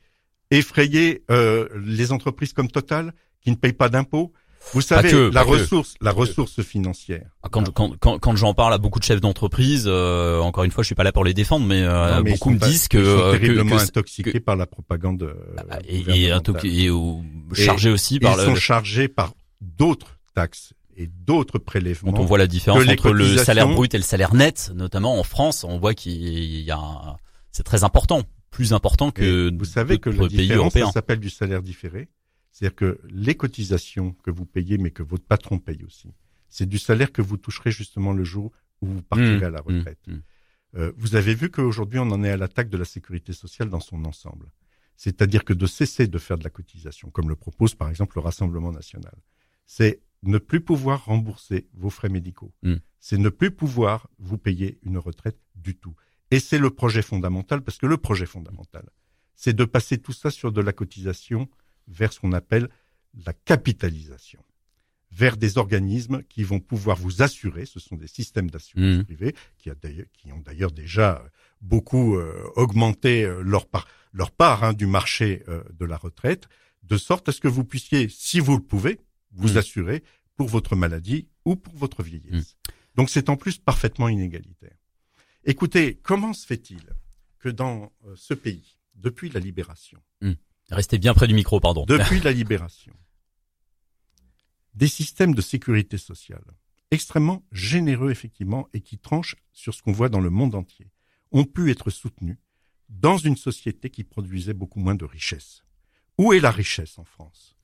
Effrayer 0.50 1.24
euh, 1.30 1.68
les 1.84 2.12
entreprises 2.12 2.52
comme 2.52 2.68
Total 2.70 3.12
qui 3.40 3.50
ne 3.50 3.56
payent 3.56 3.72
pas 3.74 3.88
d'impôts? 3.88 4.32
Vous 4.74 4.80
savez, 4.82 5.10
que, 5.10 5.30
la 5.32 5.44
que. 5.44 5.48
ressource, 5.48 5.94
la 6.00 6.10
ressource 6.10 6.60
financière. 6.62 7.26
Quand, 7.50 7.72
quand, 7.72 7.96
quand, 7.98 8.18
quand 8.18 8.36
j'en 8.36 8.52
parle 8.54 8.74
à 8.74 8.78
beaucoup 8.78 8.98
de 8.98 9.04
chefs 9.04 9.20
d'entreprise, 9.20 9.84
euh, 9.86 10.40
encore 10.40 10.64
une 10.64 10.70
fois, 10.70 10.82
je 10.82 10.86
suis 10.88 10.94
pas 10.94 11.04
là 11.04 11.12
pour 11.12 11.24
les 11.24 11.32
défendre, 11.34 11.64
mais, 11.66 11.82
euh, 11.82 12.16
Non, 12.16 12.22
mais 12.22 12.30
ils 12.30 12.34
beaucoup 12.34 12.50
me 12.50 12.58
pas- 12.58 12.68
disent 12.68 12.86
que, 12.88 12.98
ils 12.98 13.04
sont 13.04 13.10
euh, 13.24 13.32
terriblement 13.38 13.76
que- 13.76 13.82
intoxiqués 13.82 14.40
par 14.40 14.56
la 14.56 14.66
propagande 14.66 15.22
euh, 15.22 15.34
Ah, 15.70 15.78
et, 15.88 16.00
et, 16.00 16.24
et 16.28 17.54
chargés 17.54 17.90
aussi 17.90 18.18
par 18.20 18.34
Ils 18.34 18.38
le, 18.38 18.44
sont 18.44 18.54
chargés 18.56 19.08
par 19.08 19.32
d'autres 19.60 20.18
taxes 20.34 20.72
et 20.96 21.06
d'autres 21.06 21.58
prélèvements. 21.58 22.12
quand 22.12 22.20
on 22.20 22.24
voit 22.26 22.38
la 22.38 22.46
différence 22.46 22.86
entre 22.86 23.12
le 23.12 23.36
salaire 23.38 23.68
brut 23.68 23.94
et 23.94 23.98
le 23.98 24.02
salaire 24.04 24.34
net, 24.34 24.72
notamment 24.74 25.18
en 25.18 25.22
France, 25.22 25.64
on 25.64 25.78
voit 25.78 25.94
qu'il 25.94 26.60
y 26.60 26.70
a, 26.70 26.76
un- 26.78 27.16
c'est 27.52 27.62
très 27.62 27.84
important, 27.84 28.22
plus 28.50 28.72
important 28.72 29.10
que 29.10 29.50
vous 29.56 29.64
savez 29.64 29.98
que 29.98 30.10
la 30.10 30.26
pays 30.28 30.36
différence, 30.36 30.72
ça 30.74 30.90
s'appelle 30.92 31.20
du 31.20 31.30
salaire 31.30 31.62
différé. 31.62 32.08
C'est-à-dire 32.58 32.74
que 32.74 33.00
les 33.08 33.36
cotisations 33.36 34.14
que 34.24 34.32
vous 34.32 34.44
payez, 34.44 34.78
mais 34.78 34.90
que 34.90 35.04
votre 35.04 35.24
patron 35.24 35.60
paye 35.60 35.84
aussi, 35.84 36.10
c'est 36.48 36.66
du 36.68 36.76
salaire 36.78 37.12
que 37.12 37.22
vous 37.22 37.36
toucherez 37.36 37.70
justement 37.70 38.12
le 38.12 38.24
jour 38.24 38.50
où 38.80 38.88
vous 38.88 39.02
partirez 39.02 39.38
Mmh, 39.38 39.44
à 39.44 39.50
la 39.50 39.60
retraite. 39.60 40.00
mmh, 40.08 40.12
mmh. 40.14 40.22
Euh, 40.74 40.92
vous 40.96 41.14
avez 41.14 41.36
vu 41.36 41.50
qu'aujourd'hui, 41.50 42.00
on 42.00 42.10
en 42.10 42.24
est 42.24 42.30
à 42.30 42.36
l'attaque 42.36 42.68
de 42.68 42.76
la 42.76 42.84
sécurité 42.84 43.32
sociale 43.32 43.68
dans 43.70 43.78
son 43.78 44.04
ensemble. 44.04 44.46
C'est-à-dire 44.96 45.44
que 45.44 45.52
de 45.52 45.66
cesser 45.66 46.08
de 46.08 46.18
faire 46.18 46.36
de 46.36 46.42
la 46.42 46.50
cotisation, 46.50 47.10
comme 47.10 47.28
le 47.28 47.36
propose 47.36 47.76
par 47.76 47.90
exemple 47.90 48.16
le 48.16 48.22
Rassemblement 48.22 48.72
national, 48.72 49.14
c'est 49.64 50.00
ne 50.24 50.38
plus 50.38 50.60
pouvoir 50.60 51.04
rembourser 51.04 51.68
vos 51.74 51.90
frais 51.90 52.08
médicaux. 52.08 52.52
C'est 52.98 53.18
ne 53.18 53.28
plus 53.28 53.52
pouvoir 53.52 54.08
vous 54.18 54.36
payer 54.36 54.80
une 54.82 54.98
retraite 54.98 55.38
du 55.54 55.76
tout. 55.76 55.94
Et 56.32 56.40
c'est 56.40 56.58
le 56.58 56.70
projet 56.70 57.02
fondamental, 57.02 57.62
parce 57.62 57.78
que 57.78 57.86
le 57.86 57.98
projet 57.98 58.26
fondamental, 58.26 58.90
c'est 59.36 59.54
de 59.54 59.64
passer 59.64 59.98
tout 59.98 60.12
ça 60.12 60.30
sur 60.32 60.50
de 60.50 60.60
la 60.60 60.72
cotisation 60.72 61.48
vers 61.88 62.12
ce 62.12 62.20
qu'on 62.20 62.32
appelle 62.32 62.68
la 63.24 63.32
capitalisation, 63.32 64.42
vers 65.10 65.36
des 65.36 65.56
organismes 65.58 66.22
qui 66.24 66.44
vont 66.44 66.60
pouvoir 66.60 66.96
vous 66.96 67.22
assurer, 67.22 67.64
ce 67.66 67.80
sont 67.80 67.96
des 67.96 68.06
systèmes 68.06 68.50
d'assurance 68.50 68.98
Mhm. 68.98 69.04
privée 69.04 69.34
qui, 69.56 69.70
a 69.70 69.74
d'ailleurs- 69.74 70.06
qui 70.12 70.30
ont 70.32 70.40
d'ailleurs 70.40 70.70
déjà 70.70 71.24
beaucoup 71.60 72.16
euh, 72.16 72.44
augmenté 72.56 73.24
euh, 73.24 73.42
leur 73.42 73.66
part, 73.66 73.88
leur 74.12 74.30
part 74.30 74.64
hein, 74.64 74.72
du 74.74 74.86
marché 74.86 75.42
euh, 75.48 75.62
de 75.72 75.84
la 75.86 75.96
retraite, 75.96 76.48
de 76.82 76.96
sorte 76.96 77.28
à 77.28 77.32
ce 77.32 77.40
que 77.40 77.48
vous 77.48 77.64
puissiez, 77.64 78.08
si 78.08 78.38
vous 78.40 78.56
le 78.56 78.62
pouvez, 78.62 79.00
vous 79.32 79.52
Mhm. 79.52 79.56
assurer 79.56 80.04
pour 80.36 80.48
votre 80.48 80.76
maladie 80.76 81.26
ou 81.44 81.56
pour 81.56 81.74
votre 81.74 82.02
vieillesse. 82.02 82.56
Donc 82.94 83.10
c'est 83.10 83.28
en 83.28 83.36
plus 83.36 83.58
parfaitement 83.58 84.08
inégalitaire. 84.08 84.76
Écoutez, 85.44 85.96
comment 86.02 86.32
se 86.34 86.46
fait-il 86.46 86.82
que 87.38 87.48
dans 87.48 87.92
euh, 88.06 88.14
ce 88.16 88.34
pays, 88.34 88.76
depuis 88.94 89.30
la 89.30 89.40
libération, 89.40 90.00
Restez 90.70 90.98
bien 90.98 91.14
près 91.14 91.26
du 91.26 91.34
micro, 91.34 91.60
pardon. 91.60 91.84
depuis 91.86 92.20
la 92.24 92.32
libération, 92.32 92.92
des 94.74 94.88
systèmes 94.88 95.34
de 95.34 95.40
sécurité 95.40 95.98
sociale 95.98 96.44
extrêmement 96.90 97.44
généreux 97.52 98.10
effectivement 98.10 98.68
et 98.72 98.80
qui 98.80 98.98
tranchent 98.98 99.36
sur 99.52 99.74
ce 99.74 99.82
qu'on 99.82 99.92
voit 99.92 100.08
dans 100.08 100.20
le 100.20 100.30
monde 100.30 100.54
entier 100.54 100.90
ont 101.32 101.44
pu 101.44 101.70
être 101.70 101.90
soutenus 101.90 102.38
dans 102.88 103.18
une 103.18 103.36
société 103.36 103.90
qui 103.90 104.04
produisait 104.04 104.54
beaucoup 104.54 104.80
moins 104.80 104.94
de 104.94 105.04
richesses. 105.04 105.62
Où 106.16 106.32
est 106.32 106.40
la 106.40 106.50
richesse 106.50 106.98
en 106.98 107.04
France? 107.04 107.56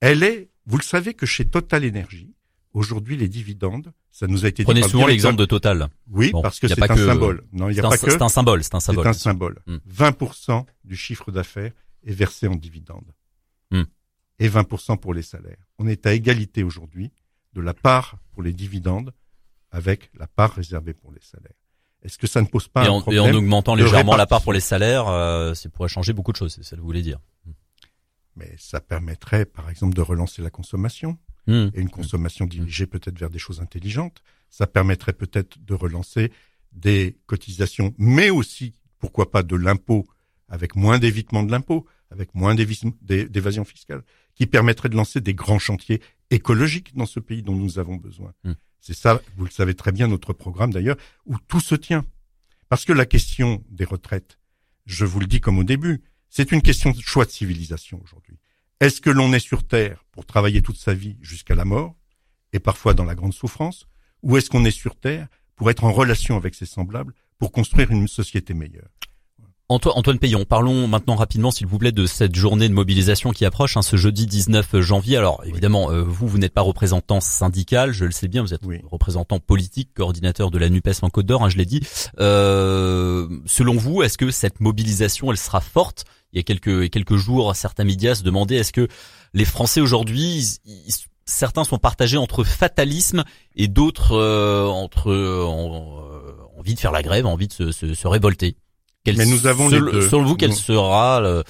Elle 0.00 0.22
est, 0.22 0.50
vous 0.66 0.76
le 0.76 0.82
savez 0.82 1.14
que 1.14 1.24
chez 1.24 1.46
Total 1.48 1.86
Energy, 1.88 2.34
aujourd'hui 2.74 3.16
les 3.16 3.28
dividendes, 3.28 3.92
ça 4.10 4.26
nous 4.26 4.44
a 4.44 4.48
été 4.48 4.62
dit 4.62 4.66
Prenez 4.66 4.82
le 4.82 4.88
souvent 4.88 5.06
l'exemple 5.06 5.36
de 5.38 5.46
Total. 5.46 5.88
Oui, 6.08 6.30
Bon, 6.30 6.42
parce 6.42 6.60
que 6.60 6.66
a 6.66 6.74
c'est 6.74 6.82
un 6.82 6.88
que- 6.88 7.06
symbole. 7.06 7.46
Non, 7.52 7.68
il 7.68 7.70
n'y 7.70 7.76
C'est 7.76 7.80
a 7.82 7.86
un, 7.86 7.90
pas 7.90 7.96
que 7.98 8.10
c'est 8.10 8.20
un 8.22 8.28
symbole, 8.28 8.62
c'est 8.62 8.74
un 8.74 8.80
c'est 8.80 8.86
symbole. 8.86 9.06
un 9.06 9.12
symbole. 9.14 9.62
Mm. 9.66 9.76
20% 9.90 10.66
du 10.84 10.96
chiffre 10.96 11.30
d'affaires 11.32 11.72
est 12.04 12.12
versé 12.12 12.46
en 12.46 12.54
dividendes. 12.54 13.12
Mm. 13.70 13.82
Et 14.38 14.48
20% 14.48 14.98
pour 14.98 15.14
les 15.14 15.22
salaires. 15.22 15.68
On 15.78 15.86
est 15.86 16.06
à 16.06 16.14
égalité 16.14 16.62
aujourd'hui 16.62 17.12
de 17.52 17.60
la 17.60 17.74
part 17.74 18.16
pour 18.32 18.42
les 18.42 18.52
dividendes 18.52 19.12
avec 19.70 20.10
la 20.14 20.26
part 20.26 20.54
réservée 20.54 20.94
pour 20.94 21.12
les 21.12 21.20
salaires. 21.20 21.54
Est-ce 22.02 22.16
que 22.16 22.26
ça 22.26 22.40
ne 22.40 22.46
pose 22.46 22.68
pas 22.68 22.88
un 22.88 23.00
problème 23.00 23.24
Et 23.24 23.30
en 23.30 23.34
augmentant 23.34 23.74
légèrement 23.74 24.16
la 24.16 24.26
part 24.26 24.42
pour 24.42 24.52
les 24.52 24.60
salaires, 24.60 25.08
euh, 25.08 25.54
ça 25.54 25.68
pourrait 25.68 25.88
changer 25.88 26.12
beaucoup 26.12 26.32
de 26.32 26.36
choses, 26.36 26.54
c'est 26.54 26.62
ça 26.62 26.76
que 26.76 26.80
vous 26.80 26.86
voulez 26.86 27.02
dire. 27.02 27.20
Mais 28.36 28.54
ça 28.58 28.80
permettrait, 28.80 29.44
par 29.44 29.68
exemple, 29.68 29.94
de 29.94 30.00
relancer 30.00 30.40
la 30.40 30.50
consommation. 30.50 31.18
Hmm. 31.46 31.68
Et 31.74 31.80
une 31.80 31.90
consommation 31.90 32.46
dirigée 32.46 32.86
peut-être 32.86 33.18
vers 33.18 33.30
des 33.30 33.38
choses 33.38 33.60
intelligentes. 33.60 34.22
Ça 34.48 34.66
permettrait 34.66 35.12
peut-être 35.12 35.58
de 35.62 35.74
relancer 35.74 36.32
des 36.72 37.18
cotisations, 37.26 37.94
mais 37.98 38.30
aussi, 38.30 38.74
pourquoi 38.98 39.30
pas, 39.30 39.42
de 39.42 39.56
l'impôt, 39.56 40.06
avec 40.50 40.76
moins 40.76 40.98
d'évitement 40.98 41.42
de 41.42 41.50
l'impôt, 41.50 41.86
avec 42.10 42.34
moins 42.34 42.54
d'évasion 42.54 43.64
fiscale, 43.64 44.02
qui 44.34 44.46
permettrait 44.46 44.88
de 44.88 44.96
lancer 44.96 45.20
des 45.20 45.34
grands 45.34 45.58
chantiers 45.58 46.02
écologiques 46.30 46.94
dans 46.96 47.06
ce 47.06 47.20
pays 47.20 47.42
dont 47.42 47.54
nous 47.54 47.78
avons 47.78 47.96
besoin. 47.96 48.32
Hmm. 48.44 48.54
C'est 48.80 48.94
ça, 48.94 49.22
vous 49.36 49.44
le 49.44 49.50
savez 49.50 49.74
très 49.74 49.92
bien, 49.92 50.08
notre 50.08 50.32
programme 50.32 50.72
d'ailleurs, 50.72 50.96
où 51.26 51.36
tout 51.38 51.60
se 51.60 51.74
tient. 51.74 52.04
Parce 52.68 52.84
que 52.84 52.92
la 52.92 53.06
question 53.06 53.64
des 53.70 53.84
retraites, 53.84 54.38
je 54.86 55.04
vous 55.04 55.20
le 55.20 55.26
dis 55.26 55.40
comme 55.40 55.58
au 55.58 55.64
début, 55.64 56.02
c'est 56.28 56.52
une 56.52 56.62
question 56.62 56.90
de 56.90 57.00
choix 57.00 57.24
de 57.24 57.30
civilisation 57.30 58.00
aujourd'hui. 58.02 58.38
Est-ce 58.80 59.00
que 59.00 59.10
l'on 59.10 59.32
est 59.32 59.40
sur 59.40 59.66
Terre 59.66 60.04
pour 60.12 60.24
travailler 60.24 60.62
toute 60.62 60.78
sa 60.78 60.94
vie 60.94 61.16
jusqu'à 61.20 61.54
la 61.54 61.64
mort, 61.64 61.94
et 62.52 62.58
parfois 62.58 62.94
dans 62.94 63.04
la 63.04 63.14
grande 63.14 63.34
souffrance, 63.34 63.86
ou 64.22 64.36
est-ce 64.36 64.50
qu'on 64.50 64.64
est 64.64 64.70
sur 64.70 64.96
Terre 64.96 65.28
pour 65.54 65.70
être 65.70 65.84
en 65.84 65.92
relation 65.92 66.36
avec 66.36 66.54
ses 66.54 66.66
semblables, 66.66 67.14
pour 67.38 67.52
construire 67.52 67.90
une 67.90 68.08
société 68.08 68.54
meilleure? 68.54 68.88
Antoine 69.70 70.18
Payon, 70.18 70.44
parlons 70.44 70.88
maintenant 70.88 71.14
rapidement, 71.14 71.52
s'il 71.52 71.68
vous 71.68 71.78
plaît, 71.78 71.92
de 71.92 72.04
cette 72.04 72.34
journée 72.34 72.68
de 72.68 72.74
mobilisation 72.74 73.30
qui 73.30 73.44
approche, 73.44 73.76
hein, 73.76 73.82
ce 73.82 73.96
jeudi 73.96 74.26
19 74.26 74.80
janvier. 74.80 75.16
Alors, 75.16 75.44
évidemment, 75.46 75.92
euh, 75.92 76.02
vous, 76.02 76.26
vous 76.26 76.38
n'êtes 76.38 76.52
pas 76.52 76.60
représentant 76.60 77.20
syndical, 77.20 77.92
je 77.92 78.04
le 78.04 78.10
sais 78.10 78.26
bien, 78.26 78.42
vous 78.42 78.52
êtes 78.52 78.62
représentant 78.90 79.38
politique, 79.38 79.94
coordinateur 79.94 80.50
de 80.50 80.58
la 80.58 80.68
NUPES 80.70 81.02
en 81.02 81.08
Côte 81.08 81.26
d'Or, 81.26 81.44
hein, 81.44 81.48
je 81.48 81.56
l'ai 81.56 81.66
dit. 81.66 81.82
Euh, 82.18 83.28
selon 83.46 83.76
vous, 83.76 84.02
est-ce 84.02 84.18
que 84.18 84.32
cette 84.32 84.58
mobilisation, 84.58 85.30
elle 85.30 85.38
sera 85.38 85.60
forte? 85.60 86.04
Il 86.32 86.38
y 86.38 86.40
a 86.40 86.42
quelques, 86.42 86.90
quelques 86.90 87.16
jours, 87.16 87.54
certains 87.54 87.84
médias 87.84 88.16
se 88.16 88.24
demandaient, 88.24 88.56
est-ce 88.56 88.72
que 88.72 88.88
les 89.34 89.44
Français 89.44 89.80
aujourd'hui, 89.80 90.48
certains 91.26 91.62
sont 91.62 91.78
partagés 91.78 92.16
entre 92.16 92.42
fatalisme 92.42 93.22
et 93.54 93.68
d'autres 93.68 94.16
euh, 94.16 94.66
entre 94.66 95.12
envie 96.58 96.74
de 96.74 96.80
faire 96.80 96.92
la 96.92 97.02
grève, 97.02 97.24
envie 97.24 97.46
de 97.46 97.52
se, 97.52 97.70
se, 97.70 97.94
se 97.94 98.08
révolter? 98.08 98.56
Mais 99.06 99.26
nous 99.26 99.46
avons 99.46 99.68
les 99.68 99.80
deux. 99.80 100.08
Selon 100.08 100.24
vous, 100.24 100.36
quelle 100.36 100.52
sera 100.52 101.20
le, 101.20 101.44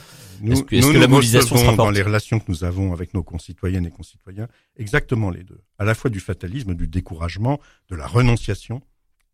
est-ce 0.48 0.62
que, 0.62 0.74
est 0.74 0.80
que 0.80 0.98
la 0.98 1.08
mobilisation 1.08 1.56
sera 1.56 1.76
dans 1.76 1.90
les 1.90 2.02
relations 2.02 2.38
que 2.38 2.46
nous 2.48 2.64
avons 2.64 2.92
avec 2.92 3.14
nos 3.14 3.22
concitoyennes 3.22 3.86
et 3.86 3.90
concitoyens 3.90 4.48
exactement 4.76 5.30
les 5.30 5.42
deux, 5.42 5.60
à 5.78 5.84
la 5.84 5.94
fois 5.94 6.10
du 6.10 6.20
fatalisme, 6.20 6.74
du 6.74 6.86
découragement, 6.86 7.60
de 7.88 7.96
la 7.96 8.06
renonciation, 8.06 8.82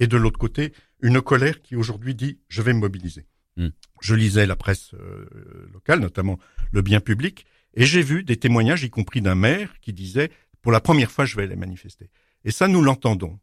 et 0.01 0.07
de 0.07 0.17
l'autre 0.17 0.39
côté 0.39 0.73
une 1.01 1.21
colère 1.21 1.63
qui 1.63 1.77
aujourd'hui 1.77 2.15
dit 2.15 2.39
je 2.49 2.63
vais 2.63 2.73
me 2.73 2.81
mobiliser. 2.81 3.27
Hmm. 3.57 3.69
Je 4.01 4.15
lisais 4.15 4.47
la 4.47 4.57
presse 4.57 4.93
euh, 4.95 5.27
locale, 5.73 6.01
notamment 6.01 6.39
le 6.73 6.83
bien 6.83 7.01
public, 7.01 7.47
et 7.75 7.87
j'ai 7.87 8.03
vu 8.03 8.23
des 8.23 8.37
témoignages, 8.37 8.83
y 8.83 8.91
compris 8.91 9.21
d'un 9.23 9.35
maire, 9.35 9.75
qui 9.81 9.93
disait 9.93 10.31
pour 10.61 10.73
la 10.73 10.81
première 10.81 11.11
fois 11.11 11.25
je 11.25 11.37
vais 11.37 11.45
aller 11.45 11.57
manifester. 11.57 12.11
Et 12.45 12.51
ça 12.51 12.69
nous 12.69 12.83
l'entendons. 12.83 13.39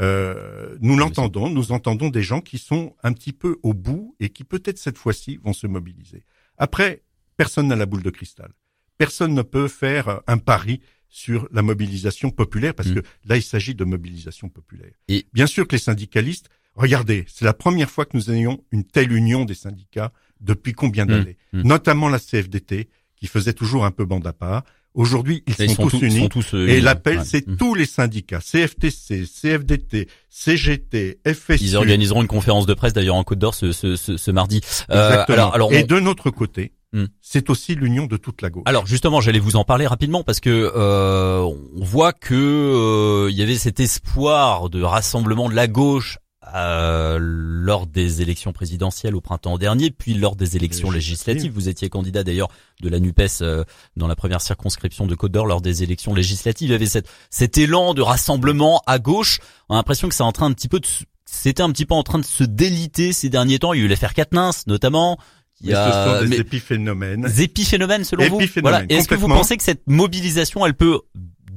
Euh, 0.00 0.76
nous 0.80 0.96
l'entendons, 0.96 1.50
nous 1.50 1.72
entendons 1.72 2.08
des 2.08 2.22
gens 2.22 2.40
qui 2.40 2.58
sont 2.58 2.96
un 3.02 3.12
petit 3.12 3.32
peu 3.32 3.58
au 3.62 3.74
bout 3.74 4.16
et 4.18 4.30
qui 4.30 4.44
peut-être 4.44 4.78
cette 4.78 4.98
fois-ci 4.98 5.38
vont 5.42 5.52
se 5.52 5.66
mobiliser. 5.66 6.24
Après, 6.56 7.02
personne 7.36 7.68
n'a 7.68 7.76
la 7.76 7.86
boule 7.86 8.02
de 8.02 8.10
cristal. 8.10 8.52
Personne 8.96 9.34
ne 9.34 9.42
peut 9.42 9.68
faire 9.68 10.20
un 10.26 10.38
pari 10.38 10.80
sur 11.08 11.48
la 11.52 11.62
mobilisation 11.62 12.30
populaire 12.30 12.74
parce 12.74 12.90
mm. 12.90 12.94
que 12.94 13.00
là, 13.24 13.36
il 13.36 13.42
s'agit 13.42 13.74
de 13.74 13.84
mobilisation 13.84 14.48
populaire. 14.48 14.92
Et 15.08 15.26
bien 15.32 15.46
sûr 15.46 15.66
que 15.66 15.74
les 15.74 15.82
syndicalistes, 15.82 16.48
regardez, 16.74 17.24
c'est 17.28 17.44
la 17.44 17.52
première 17.52 17.90
fois 17.90 18.06
que 18.06 18.16
nous 18.16 18.30
ayons 18.30 18.64
une 18.70 18.84
telle 18.84 19.12
union 19.12 19.44
des 19.44 19.54
syndicats 19.54 20.12
depuis 20.40 20.72
combien 20.72 21.04
mm. 21.04 21.08
d'années, 21.08 21.36
mm. 21.52 21.62
notamment 21.62 22.08
la 22.08 22.18
CFDT 22.18 22.88
qui 23.16 23.26
faisait 23.26 23.52
toujours 23.52 23.84
un 23.84 23.90
peu 23.90 24.06
bande 24.06 24.26
à 24.26 24.32
part, 24.32 24.64
Aujourd'hui, 24.94 25.44
ils, 25.46 25.70
sont, 25.70 25.86
tous 25.86 26.02
unis. 26.02 26.28
Euh, 26.52 26.66
et 26.66 26.80
l'appel, 26.80 27.20
c'est 27.24 27.46
mmh. 27.46 27.56
tous 27.56 27.74
les 27.74 27.86
syndicats, 27.86 28.40
CFTC, 28.40 29.24
CFDT, 29.24 30.08
CGT, 30.28 31.20
FSU. 31.24 31.62
Ils 31.62 31.76
organiseront 31.76 32.22
une 32.22 32.28
conférence 32.28 32.66
de 32.66 32.74
presse 32.74 32.92
d'ailleurs 32.92 33.14
en 33.14 33.22
Côte 33.22 33.38
d'Or 33.38 33.54
ce, 33.54 33.70
ce, 33.70 33.94
ce, 33.94 34.30
mardi. 34.32 34.60
Euh, 34.90 35.24
alors, 35.28 35.54
alors, 35.54 35.72
et 35.72 35.84
de 35.84 36.00
notre 36.00 36.30
côté, 36.30 36.72
mmh. 36.92 37.04
c'est 37.20 37.50
aussi 37.50 37.76
l'union 37.76 38.06
de 38.06 38.16
toute 38.16 38.42
la 38.42 38.50
gauche. 38.50 38.64
Alors 38.66 38.86
justement, 38.86 39.20
j'allais 39.20 39.38
vous 39.38 39.54
en 39.54 39.62
parler 39.62 39.86
rapidement 39.86 40.24
parce 40.24 40.40
que 40.40 40.72
euh, 40.74 41.38
on 41.40 41.84
voit 41.84 42.12
que 42.12 42.34
euh, 42.34 43.30
il 43.30 43.36
y 43.36 43.42
avait 43.42 43.56
cet 43.56 43.78
espoir 43.78 44.70
de 44.70 44.82
rassemblement 44.82 45.48
de 45.48 45.54
la 45.54 45.68
gauche 45.68 46.18
euh, 46.54 47.18
lors 47.20 47.86
des 47.86 48.22
élections 48.22 48.52
présidentielles 48.52 49.14
au 49.14 49.20
printemps 49.20 49.58
dernier, 49.58 49.90
puis 49.90 50.14
lors 50.14 50.36
des 50.36 50.56
élections 50.56 50.90
législatives. 50.90 51.52
Vous 51.52 51.68
étiez 51.68 51.88
candidat 51.88 52.24
d'ailleurs 52.24 52.48
de 52.80 52.88
la 52.88 53.00
NUPES 53.00 53.42
euh, 53.42 53.64
dans 53.96 54.06
la 54.06 54.16
première 54.16 54.40
circonscription 54.40 55.06
de 55.06 55.14
Côte 55.14 55.32
d'Or 55.32 55.46
lors 55.46 55.60
des 55.60 55.82
élections 55.82 56.14
législatives. 56.14 56.68
Il 56.68 56.72
y 56.72 56.74
avait 56.74 56.86
cette, 56.86 57.08
cet 57.30 57.58
élan 57.58 57.94
de 57.94 58.02
rassemblement 58.02 58.82
à 58.86 58.98
gauche. 58.98 59.40
On 59.68 59.74
a 59.74 59.78
l'impression 59.78 60.08
que 60.08 60.14
c'est 60.14 60.22
en 60.22 60.32
train 60.32 60.46
un 60.46 60.52
petit 60.52 60.68
peu 60.68 60.80
de, 60.80 60.86
c'était 61.24 61.62
un 61.62 61.70
petit 61.70 61.86
peu 61.86 61.94
en 61.94 62.02
train 62.02 62.18
de 62.18 62.24
se 62.24 62.44
déliter 62.44 63.12
ces 63.12 63.28
derniers 63.28 63.58
temps. 63.58 63.72
Il 63.72 63.80
y 63.80 63.82
a 63.82 63.86
eu 63.86 63.88
l'affaire 63.88 64.14
Katnins 64.14 64.50
notamment. 64.66 65.18
Il 65.62 65.68
y 65.68 65.74
a 65.74 66.20
ce 66.20 66.22
sont 66.22 66.28
des 66.28 66.40
épiphénomènes. 66.40 67.22
Des 67.22 67.42
épiphénomènes 67.42 68.04
selon 68.04 68.28
vous. 68.28 68.40
Voilà. 68.62 68.82
Est-ce 68.88 69.08
que 69.08 69.14
vous 69.14 69.28
pensez 69.28 69.56
que 69.56 69.62
cette 69.62 69.82
mobilisation, 69.86 70.64
elle 70.64 70.74
peut 70.74 71.00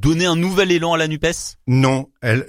donner 0.04 0.26
un 0.26 0.36
nouvel 0.36 0.72
élan 0.72 0.94
à 0.94 0.98
la 0.98 1.08
Nupes? 1.08 1.26
Non, 1.66 2.10
elle, 2.22 2.46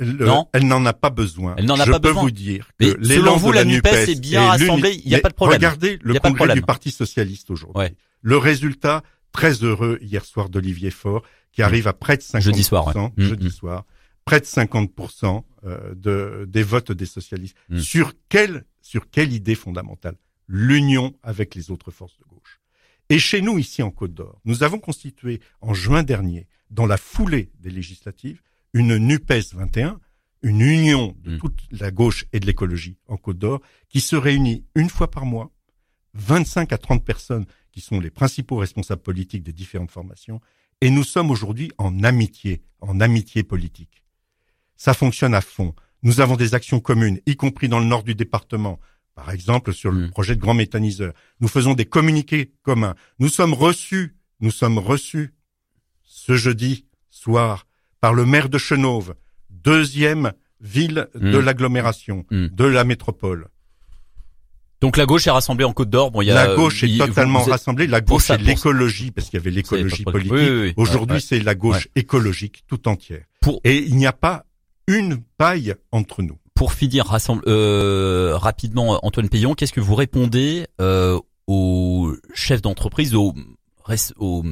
elle 0.52 0.66
n'en 0.66 0.84
a 0.84 0.92
pas 0.92 1.10
besoin. 1.10 1.54
Elle 1.56 1.66
n'en 1.66 1.78
a 1.78 1.86
Je 1.86 1.92
peux 1.92 2.10
vous 2.10 2.30
dire 2.30 2.68
que 2.78 3.02
selon 3.02 3.36
vous, 3.36 3.52
la, 3.52 3.64
Nupes, 3.64 3.86
est 3.86 4.20
bien 4.20 4.48
rassemblée. 4.48 5.00
Il 5.04 5.08
n'y 5.08 5.14
a 5.14 5.20
pas 5.20 5.30
de 5.30 5.34
problème. 5.34 5.58
Regardez 5.58 5.98
le 6.02 6.18
congrès 6.18 6.54
du 6.54 6.62
Parti 6.62 6.90
socialiste 6.90 7.50
aujourd'hui. 7.50 7.94
Le 8.20 8.36
résultat 8.36 9.02
très 9.32 9.52
heureux 9.64 9.98
hier 10.00 10.24
soir 10.24 10.48
d'Olivier 10.48 10.90
Faure, 10.90 11.22
qui 11.52 11.60
mm. 11.60 11.64
arrive 11.64 11.88
à 11.88 11.92
près 11.92 12.16
de 12.16 12.22
50%, 12.22 12.40
jeudi 12.40 12.64
soir, 12.64 12.88
mm, 12.96 13.10
jeudi 13.18 13.46
mm. 13.46 13.50
soir, 13.50 13.84
près 14.24 14.40
de 14.40 14.46
50% 14.46 15.42
euh, 15.64 15.94
de, 15.94 16.46
des 16.48 16.62
votes 16.62 16.92
des 16.92 17.06
socialistes. 17.06 17.56
Sur 17.76 18.12
quelle, 18.28 18.64
sur 18.80 19.10
quelle 19.10 19.32
idée 19.32 19.54
fondamentale? 19.54 20.16
L'union 20.46 21.14
avec 21.22 21.54
les 21.54 21.70
autres 21.70 21.90
forces 21.90 22.16
de 22.18 22.24
gauche. 22.24 22.60
Et 23.10 23.18
chez 23.18 23.42
nous, 23.42 23.58
ici 23.58 23.82
en 23.82 23.90
Côte 23.90 24.14
d'Or, 24.14 24.40
nous 24.44 24.62
avons 24.62 24.78
constitué 24.78 25.40
en 25.60 25.74
juin 25.74 26.02
dernier 26.02 26.46
dans 26.70 26.86
la 26.86 26.96
foulée 26.96 27.50
des 27.60 27.70
législatives, 27.70 28.40
une 28.72 28.96
NUPES 28.96 29.54
21, 29.54 30.00
une 30.42 30.60
union 30.60 31.16
de 31.22 31.36
mm. 31.36 31.38
toute 31.38 31.60
la 31.70 31.90
gauche 31.90 32.26
et 32.32 32.40
de 32.40 32.46
l'écologie 32.46 32.98
en 33.06 33.16
Côte 33.16 33.38
d'Or, 33.38 33.60
qui 33.88 34.00
se 34.00 34.16
réunit 34.16 34.64
une 34.74 34.88
fois 34.88 35.10
par 35.10 35.26
mois, 35.26 35.50
25 36.14 36.72
à 36.72 36.78
30 36.78 37.04
personnes 37.04 37.46
qui 37.72 37.80
sont 37.80 38.00
les 38.00 38.10
principaux 38.10 38.56
responsables 38.56 39.02
politiques 39.02 39.42
des 39.42 39.52
différentes 39.52 39.90
formations, 39.90 40.40
et 40.80 40.90
nous 40.90 41.04
sommes 41.04 41.30
aujourd'hui 41.30 41.72
en 41.78 42.02
amitié, 42.04 42.62
en 42.80 43.00
amitié 43.00 43.42
politique. 43.42 44.04
Ça 44.76 44.94
fonctionne 44.94 45.34
à 45.34 45.40
fond. 45.40 45.74
Nous 46.02 46.20
avons 46.20 46.36
des 46.36 46.54
actions 46.54 46.80
communes, 46.80 47.20
y 47.26 47.36
compris 47.36 47.68
dans 47.68 47.78
le 47.78 47.86
nord 47.86 48.02
du 48.02 48.14
département, 48.14 48.78
par 49.14 49.30
exemple 49.30 49.72
sur 49.72 49.90
le 49.90 50.06
mm. 50.06 50.10
projet 50.10 50.34
de 50.36 50.40
grand 50.40 50.54
méthaniseur. 50.54 51.12
Nous 51.40 51.48
faisons 51.48 51.74
des 51.74 51.84
communiqués 51.84 52.52
communs. 52.62 52.94
Nous 53.18 53.28
sommes 53.28 53.54
reçus, 53.54 54.16
nous 54.40 54.50
sommes 54.50 54.78
reçus 54.78 55.34
ce 56.04 56.36
jeudi 56.36 56.86
soir 57.10 57.66
par 58.00 58.14
le 58.14 58.26
maire 58.26 58.48
de 58.48 58.58
Chenauve, 58.58 59.14
deuxième 59.50 60.32
ville 60.60 61.08
de 61.14 61.38
hmm. 61.38 61.44
l'agglomération, 61.44 62.24
hmm. 62.30 62.48
de 62.48 62.64
la 62.64 62.84
métropole. 62.84 63.48
Donc 64.80 64.96
la 64.96 65.06
gauche 65.06 65.26
est 65.26 65.30
rassemblée 65.30 65.64
en 65.64 65.72
Côte 65.72 65.88
d'Or. 65.88 66.10
Bon, 66.10 66.20
il 66.20 66.26
y 66.26 66.30
a, 66.30 66.34
la 66.34 66.54
gauche 66.54 66.82
est 66.82 66.98
totalement 66.98 67.42
rassemblée. 67.42 67.86
La 67.86 68.00
gauche 68.02 68.24
c'est 68.26 68.40
l'écologie 68.40 69.10
parce 69.10 69.28
qu'il 69.30 69.38
y 69.38 69.40
avait 69.40 69.50
l'écologie 69.50 70.04
politique. 70.04 70.74
Aujourd'hui, 70.76 71.20
c'est 71.20 71.40
la 71.40 71.54
gauche 71.54 71.88
écologique 71.94 72.64
tout 72.68 72.88
entière. 72.88 73.24
Et 73.64 73.78
il 73.78 73.96
n'y 73.96 74.06
a 74.06 74.12
pas 74.12 74.44
une 74.86 75.22
paille 75.38 75.74
entre 75.90 76.22
nous. 76.22 76.38
Pour 76.54 76.72
finir 76.72 77.06
euh, 77.46 78.36
rapidement, 78.36 79.04
Antoine 79.04 79.28
Payon, 79.28 79.54
qu'est-ce 79.54 79.72
que 79.72 79.80
vous 79.80 79.94
répondez 79.94 80.66
euh, 80.80 81.18
aux 81.46 82.12
chefs 82.32 82.62
d'entreprise, 82.62 83.14
aux, 83.14 83.34
aux 84.18 84.44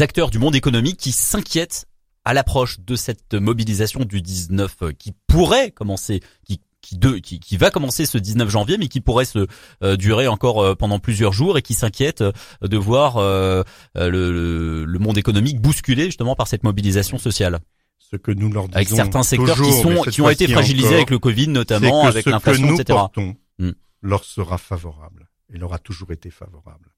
acteurs 0.00 0.30
du 0.30 0.38
monde 0.38 0.54
économique 0.54 0.98
qui 0.98 1.12
s'inquiètent 1.12 1.86
à 2.24 2.34
l'approche 2.34 2.80
de 2.80 2.96
cette 2.96 3.34
mobilisation 3.34 4.04
du 4.04 4.22
19 4.22 4.76
euh, 4.82 4.92
qui 4.92 5.12
pourrait 5.26 5.70
commencer, 5.70 6.20
qui 6.44 7.56
va 7.56 7.70
commencer 7.70 8.06
ce 8.06 8.18
19 8.18 8.48
janvier, 8.48 8.78
mais 8.78 8.88
qui 8.88 9.00
pourrait 9.00 9.24
se 9.24 9.46
euh, 9.82 9.96
durer 9.96 10.28
encore 10.28 10.62
euh, 10.62 10.74
pendant 10.74 10.98
plusieurs 10.98 11.32
jours 11.32 11.58
et 11.58 11.62
qui 11.62 11.74
s'inquiète 11.74 12.22
de 12.62 12.76
voir 12.76 13.18
le, 13.18 14.84
le, 14.84 14.98
monde 14.98 15.18
économique 15.18 15.60
bousculé 15.60 16.06
justement 16.06 16.36
par 16.36 16.46
cette 16.46 16.64
mobilisation 16.64 17.18
sociale. 17.18 17.60
Ce 18.10 18.16
que 18.16 18.30
nous 18.30 18.52
leur 18.52 18.68
disons 18.68 18.76
avec 18.76 18.88
certains 18.88 19.22
secteurs 19.22 19.60
qui 19.60 19.72
sont 19.72 20.02
qui 20.02 20.20
ont 20.20 20.28
été 20.28 20.46
fragilisés 20.48 20.94
avec 20.94 21.10
le 21.10 21.18
Covid 21.18 21.48
notamment, 21.48 22.04
avec 22.06 22.26
l'inflation, 22.26 22.74
etc. 22.74 22.84
Portons 22.88 23.36
hmm. 23.58 23.70
leur 24.02 24.24
sera 24.24 24.58
favorable 24.58 25.28
et 25.52 25.58
leur 25.58 25.72
a 25.72 25.78
toujours 25.78 26.12
été 26.12 26.30
favorable. 26.30 26.90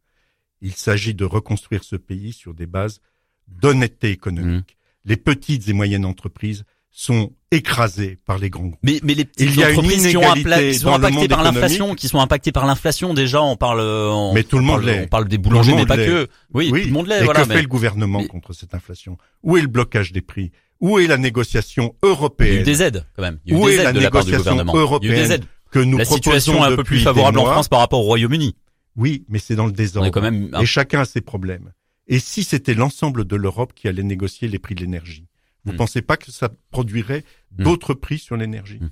Il 0.60 0.72
s'agit 0.72 1.14
de 1.14 1.24
reconstruire 1.24 1.84
ce 1.84 1.96
pays 1.96 2.32
sur 2.32 2.54
des 2.54 2.66
bases 2.66 3.00
d'honnêteté 3.48 4.10
économique. 4.10 4.76
Mmh. 4.76 5.08
Les 5.08 5.16
petites 5.16 5.68
et 5.68 5.72
moyennes 5.72 6.06
entreprises 6.06 6.64
sont 6.96 7.32
écrasés 7.50 8.18
par 8.24 8.38
les 8.38 8.50
grands 8.50 8.66
groupes. 8.66 8.78
Mais, 8.84 9.00
mais 9.02 9.14
les 9.14 9.24
petites 9.24 9.58
entreprises 9.58 10.06
qui, 10.06 10.16
ont 10.16 10.32
qui 10.32 10.74
sont 10.78 10.94
impactées 10.94 11.26
par 11.26 11.42
l'inflation, 11.42 11.94
qui 11.96 12.08
sont 12.08 12.20
impactées 12.20 12.52
par 12.52 12.66
l'inflation, 12.66 13.14
déjà, 13.14 13.42
on 13.42 13.56
parle, 13.56 13.80
on, 13.80 14.32
mais 14.32 14.44
tout 14.44 14.58
le 14.58 14.62
monde 14.62 14.84
parle, 14.84 15.00
on 15.02 15.06
parle 15.08 15.28
des 15.28 15.38
boulangers, 15.38 15.74
mais 15.74 15.86
pas 15.86 15.96
que. 15.96 16.28
Oui, 16.54 16.68
tout 16.68 16.76
le 16.76 16.92
monde 16.92 17.08
l'est. 17.08 17.20
Et 17.20 17.24
voilà, 17.24 17.44
que 17.44 17.52
fait 17.52 17.62
le 17.62 17.68
gouvernement 17.68 18.24
contre 18.24 18.52
cette 18.52 18.74
inflation? 18.74 19.18
Où 19.42 19.56
est 19.56 19.62
le 19.62 19.66
blocage 19.66 20.12
des 20.12 20.20
prix? 20.20 20.52
Où 20.84 20.98
est 20.98 21.06
la 21.06 21.16
négociation 21.16 21.96
européenne 22.02 22.50
Il 22.50 22.54
y 22.56 22.58
a 22.58 22.60
eu 22.60 22.64
des 22.64 22.82
aides, 22.82 23.06
quand 23.16 23.22
même. 23.22 23.38
Il 23.46 23.52
y 23.52 23.56
a 23.56 23.58
eu 23.58 23.62
Où 23.62 23.66
des 23.66 23.72
est 23.72 23.78
aides 23.78 23.84
la 23.84 23.92
de 23.94 24.00
négociation 24.00 24.54
la 24.56 24.64
européenne 24.64 25.12
Il 25.12 25.16
y 25.16 25.20
a 25.20 25.24
eu 25.24 25.26
des 25.28 25.34
aides. 25.34 25.44
que 25.70 25.78
nous 25.78 25.96
La 25.96 26.04
situation 26.04 26.62
est 26.62 26.72
un 26.72 26.76
peu 26.76 26.84
plus 26.84 27.00
favorable 27.00 27.38
en 27.38 27.46
France 27.46 27.68
par 27.68 27.78
rapport 27.78 28.00
au 28.00 28.04
Royaume-Uni. 28.04 28.54
Oui, 28.94 29.24
mais 29.28 29.38
c'est 29.38 29.56
dans 29.56 29.64
le 29.64 29.72
désordre. 29.72 30.10
Quand 30.10 30.20
même 30.20 30.50
Et 30.60 30.66
chacun 30.66 31.00
a 31.00 31.04
ses 31.06 31.22
problèmes. 31.22 31.72
Et 32.06 32.18
si 32.18 32.44
c'était 32.44 32.74
l'ensemble 32.74 33.24
de 33.24 33.34
l'Europe 33.34 33.72
qui 33.74 33.88
allait 33.88 34.02
négocier 34.02 34.46
les 34.46 34.58
prix 34.58 34.74
de 34.74 34.82
l'énergie 34.82 35.26
vous 35.64 35.70
ne 35.70 35.76
hmm. 35.76 35.78
pensez 35.78 36.02
pas 36.02 36.18
que 36.18 36.30
ça 36.30 36.50
produirait 36.70 37.24
hmm. 37.56 37.64
d'autres 37.64 37.94
prix 37.94 38.18
sur 38.18 38.36
l'énergie 38.36 38.80
hmm. 38.80 38.90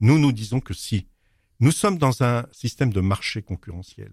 Nous, 0.00 0.18
nous 0.18 0.32
disons 0.32 0.58
que 0.58 0.74
si. 0.74 1.06
Nous 1.60 1.70
sommes 1.70 1.98
dans 1.98 2.24
un 2.24 2.44
système 2.50 2.92
de 2.92 3.00
marché 3.00 3.40
concurrentiel. 3.42 4.10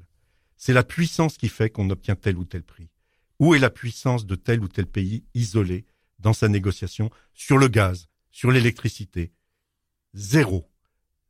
C'est 0.56 0.74
la 0.74 0.84
puissance 0.84 1.38
qui 1.38 1.50
fait 1.50 1.72
qu'on 1.72 1.90
obtient 1.90 2.16
tel 2.16 2.38
ou 2.38 2.46
tel 2.46 2.62
prix. 2.62 2.90
Où 3.40 3.56
est 3.56 3.60
la 3.60 3.72
puissance 3.72 4.28
de 4.28 4.36
tel 4.36 4.62
ou 4.62 4.68
tel 4.68 4.86
pays 4.86 5.24
isolé 5.34 5.86
dans 6.20 6.34
sa 6.34 6.48
négociation 6.48 7.10
sur 7.34 7.58
le 7.58 7.68
gaz, 7.68 8.10
sur 8.32 8.52
l'électricité 8.52 9.32
Zéro. 10.14 10.70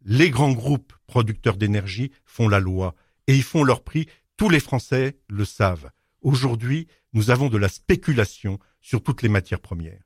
Les 0.05 0.29
grands 0.29 0.53
groupes 0.53 0.93
producteurs 1.05 1.57
d'énergie 1.57 2.11
font 2.23 2.47
la 2.47 2.59
loi 2.59 2.95
et 3.27 3.35
ils 3.35 3.43
font 3.43 3.63
leur 3.63 3.83
prix. 3.83 4.07
Tous 4.37 4.49
les 4.49 4.61
Français 4.61 5.17
le 5.27 5.43
savent. 5.43 5.91
Aujourd'hui, 6.21 6.87
nous 7.13 7.29
avons 7.29 7.49
de 7.49 7.57
la 7.57 7.69
spéculation 7.69 8.59
sur 8.81 9.03
toutes 9.03 9.21
les 9.21 9.29
matières 9.29 9.59
premières. 9.59 10.03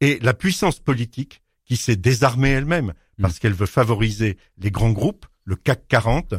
Et 0.00 0.18
la 0.20 0.34
puissance 0.34 0.80
politique, 0.80 1.42
qui 1.64 1.76
s'est 1.76 1.96
désarmée 1.96 2.50
elle-même, 2.50 2.92
parce 3.20 3.36
mm. 3.36 3.38
qu'elle 3.38 3.52
veut 3.54 3.66
favoriser 3.66 4.36
les 4.58 4.70
grands 4.70 4.92
groupes, 4.92 5.26
le 5.44 5.56
CAC 5.56 5.86
40, 5.88 6.34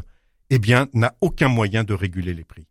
eh 0.50 0.60
bien, 0.60 0.88
n'a 0.94 1.16
aucun 1.22 1.48
moyen 1.48 1.84
de 1.84 1.94
réguler 1.94 2.34
les 2.34 2.44
prix. 2.44 2.68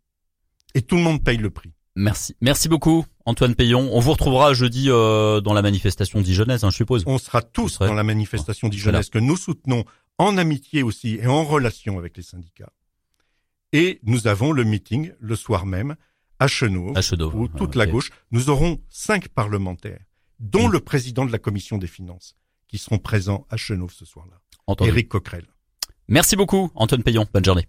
Et 0.73 0.81
tout 0.81 0.95
le 0.95 1.01
monde 1.01 1.23
paye 1.23 1.37
le 1.37 1.49
prix. 1.49 1.73
Merci. 1.95 2.35
Merci 2.41 2.67
beaucoup, 2.67 3.05
Antoine 3.25 3.55
Payon. 3.55 3.89
On 3.93 3.99
vous 3.99 4.11
retrouvera 4.11 4.53
jeudi 4.53 4.89
euh, 4.89 5.39
dans 5.39 5.53
la 5.53 5.61
manifestation 5.61 6.19
dijonnaise, 6.21 6.63
hein, 6.63 6.69
je 6.69 6.75
suppose. 6.75 7.03
On 7.05 7.17
sera 7.17 7.41
tous 7.41 7.79
dans 7.79 7.93
la 7.93 8.03
manifestation 8.03 8.67
dijonnaise 8.67 9.09
que 9.09 9.19
nous 9.19 9.37
soutenons 9.37 9.85
en 10.17 10.37
amitié 10.37 10.83
aussi 10.83 11.15
et 11.15 11.27
en 11.27 11.43
relation 11.43 11.97
avec 11.97 12.17
les 12.17 12.23
syndicats. 12.23 12.71
Et 13.71 13.99
nous 14.03 14.27
avons 14.27 14.51
le 14.51 14.63
meeting 14.63 15.13
le 15.19 15.35
soir 15.35 15.65
même 15.65 15.95
à 16.39 16.47
Chenauve, 16.47 16.97
où 17.33 17.47
toute 17.47 17.75
la 17.75 17.85
gauche, 17.87 18.09
nous 18.31 18.49
aurons 18.49 18.79
cinq 18.89 19.29
parlementaires 19.29 20.01
dont 20.39 20.67
mm. 20.67 20.71
le 20.73 20.79
président 20.81 21.25
de 21.25 21.31
la 21.31 21.39
commission 21.39 21.77
des 21.77 21.87
finances, 21.87 22.35
qui 22.67 22.77
seront 22.77 22.97
présents 22.97 23.45
à 23.49 23.57
Chenauve 23.57 23.93
ce 23.93 24.05
soir-là. 24.05 24.41
Éric 24.85 25.09
Coquerel. 25.09 25.45
Merci 26.07 26.35
beaucoup, 26.35 26.71
Antoine 26.75 27.03
Payon. 27.03 27.25
Bonne 27.33 27.45
journée. 27.45 27.67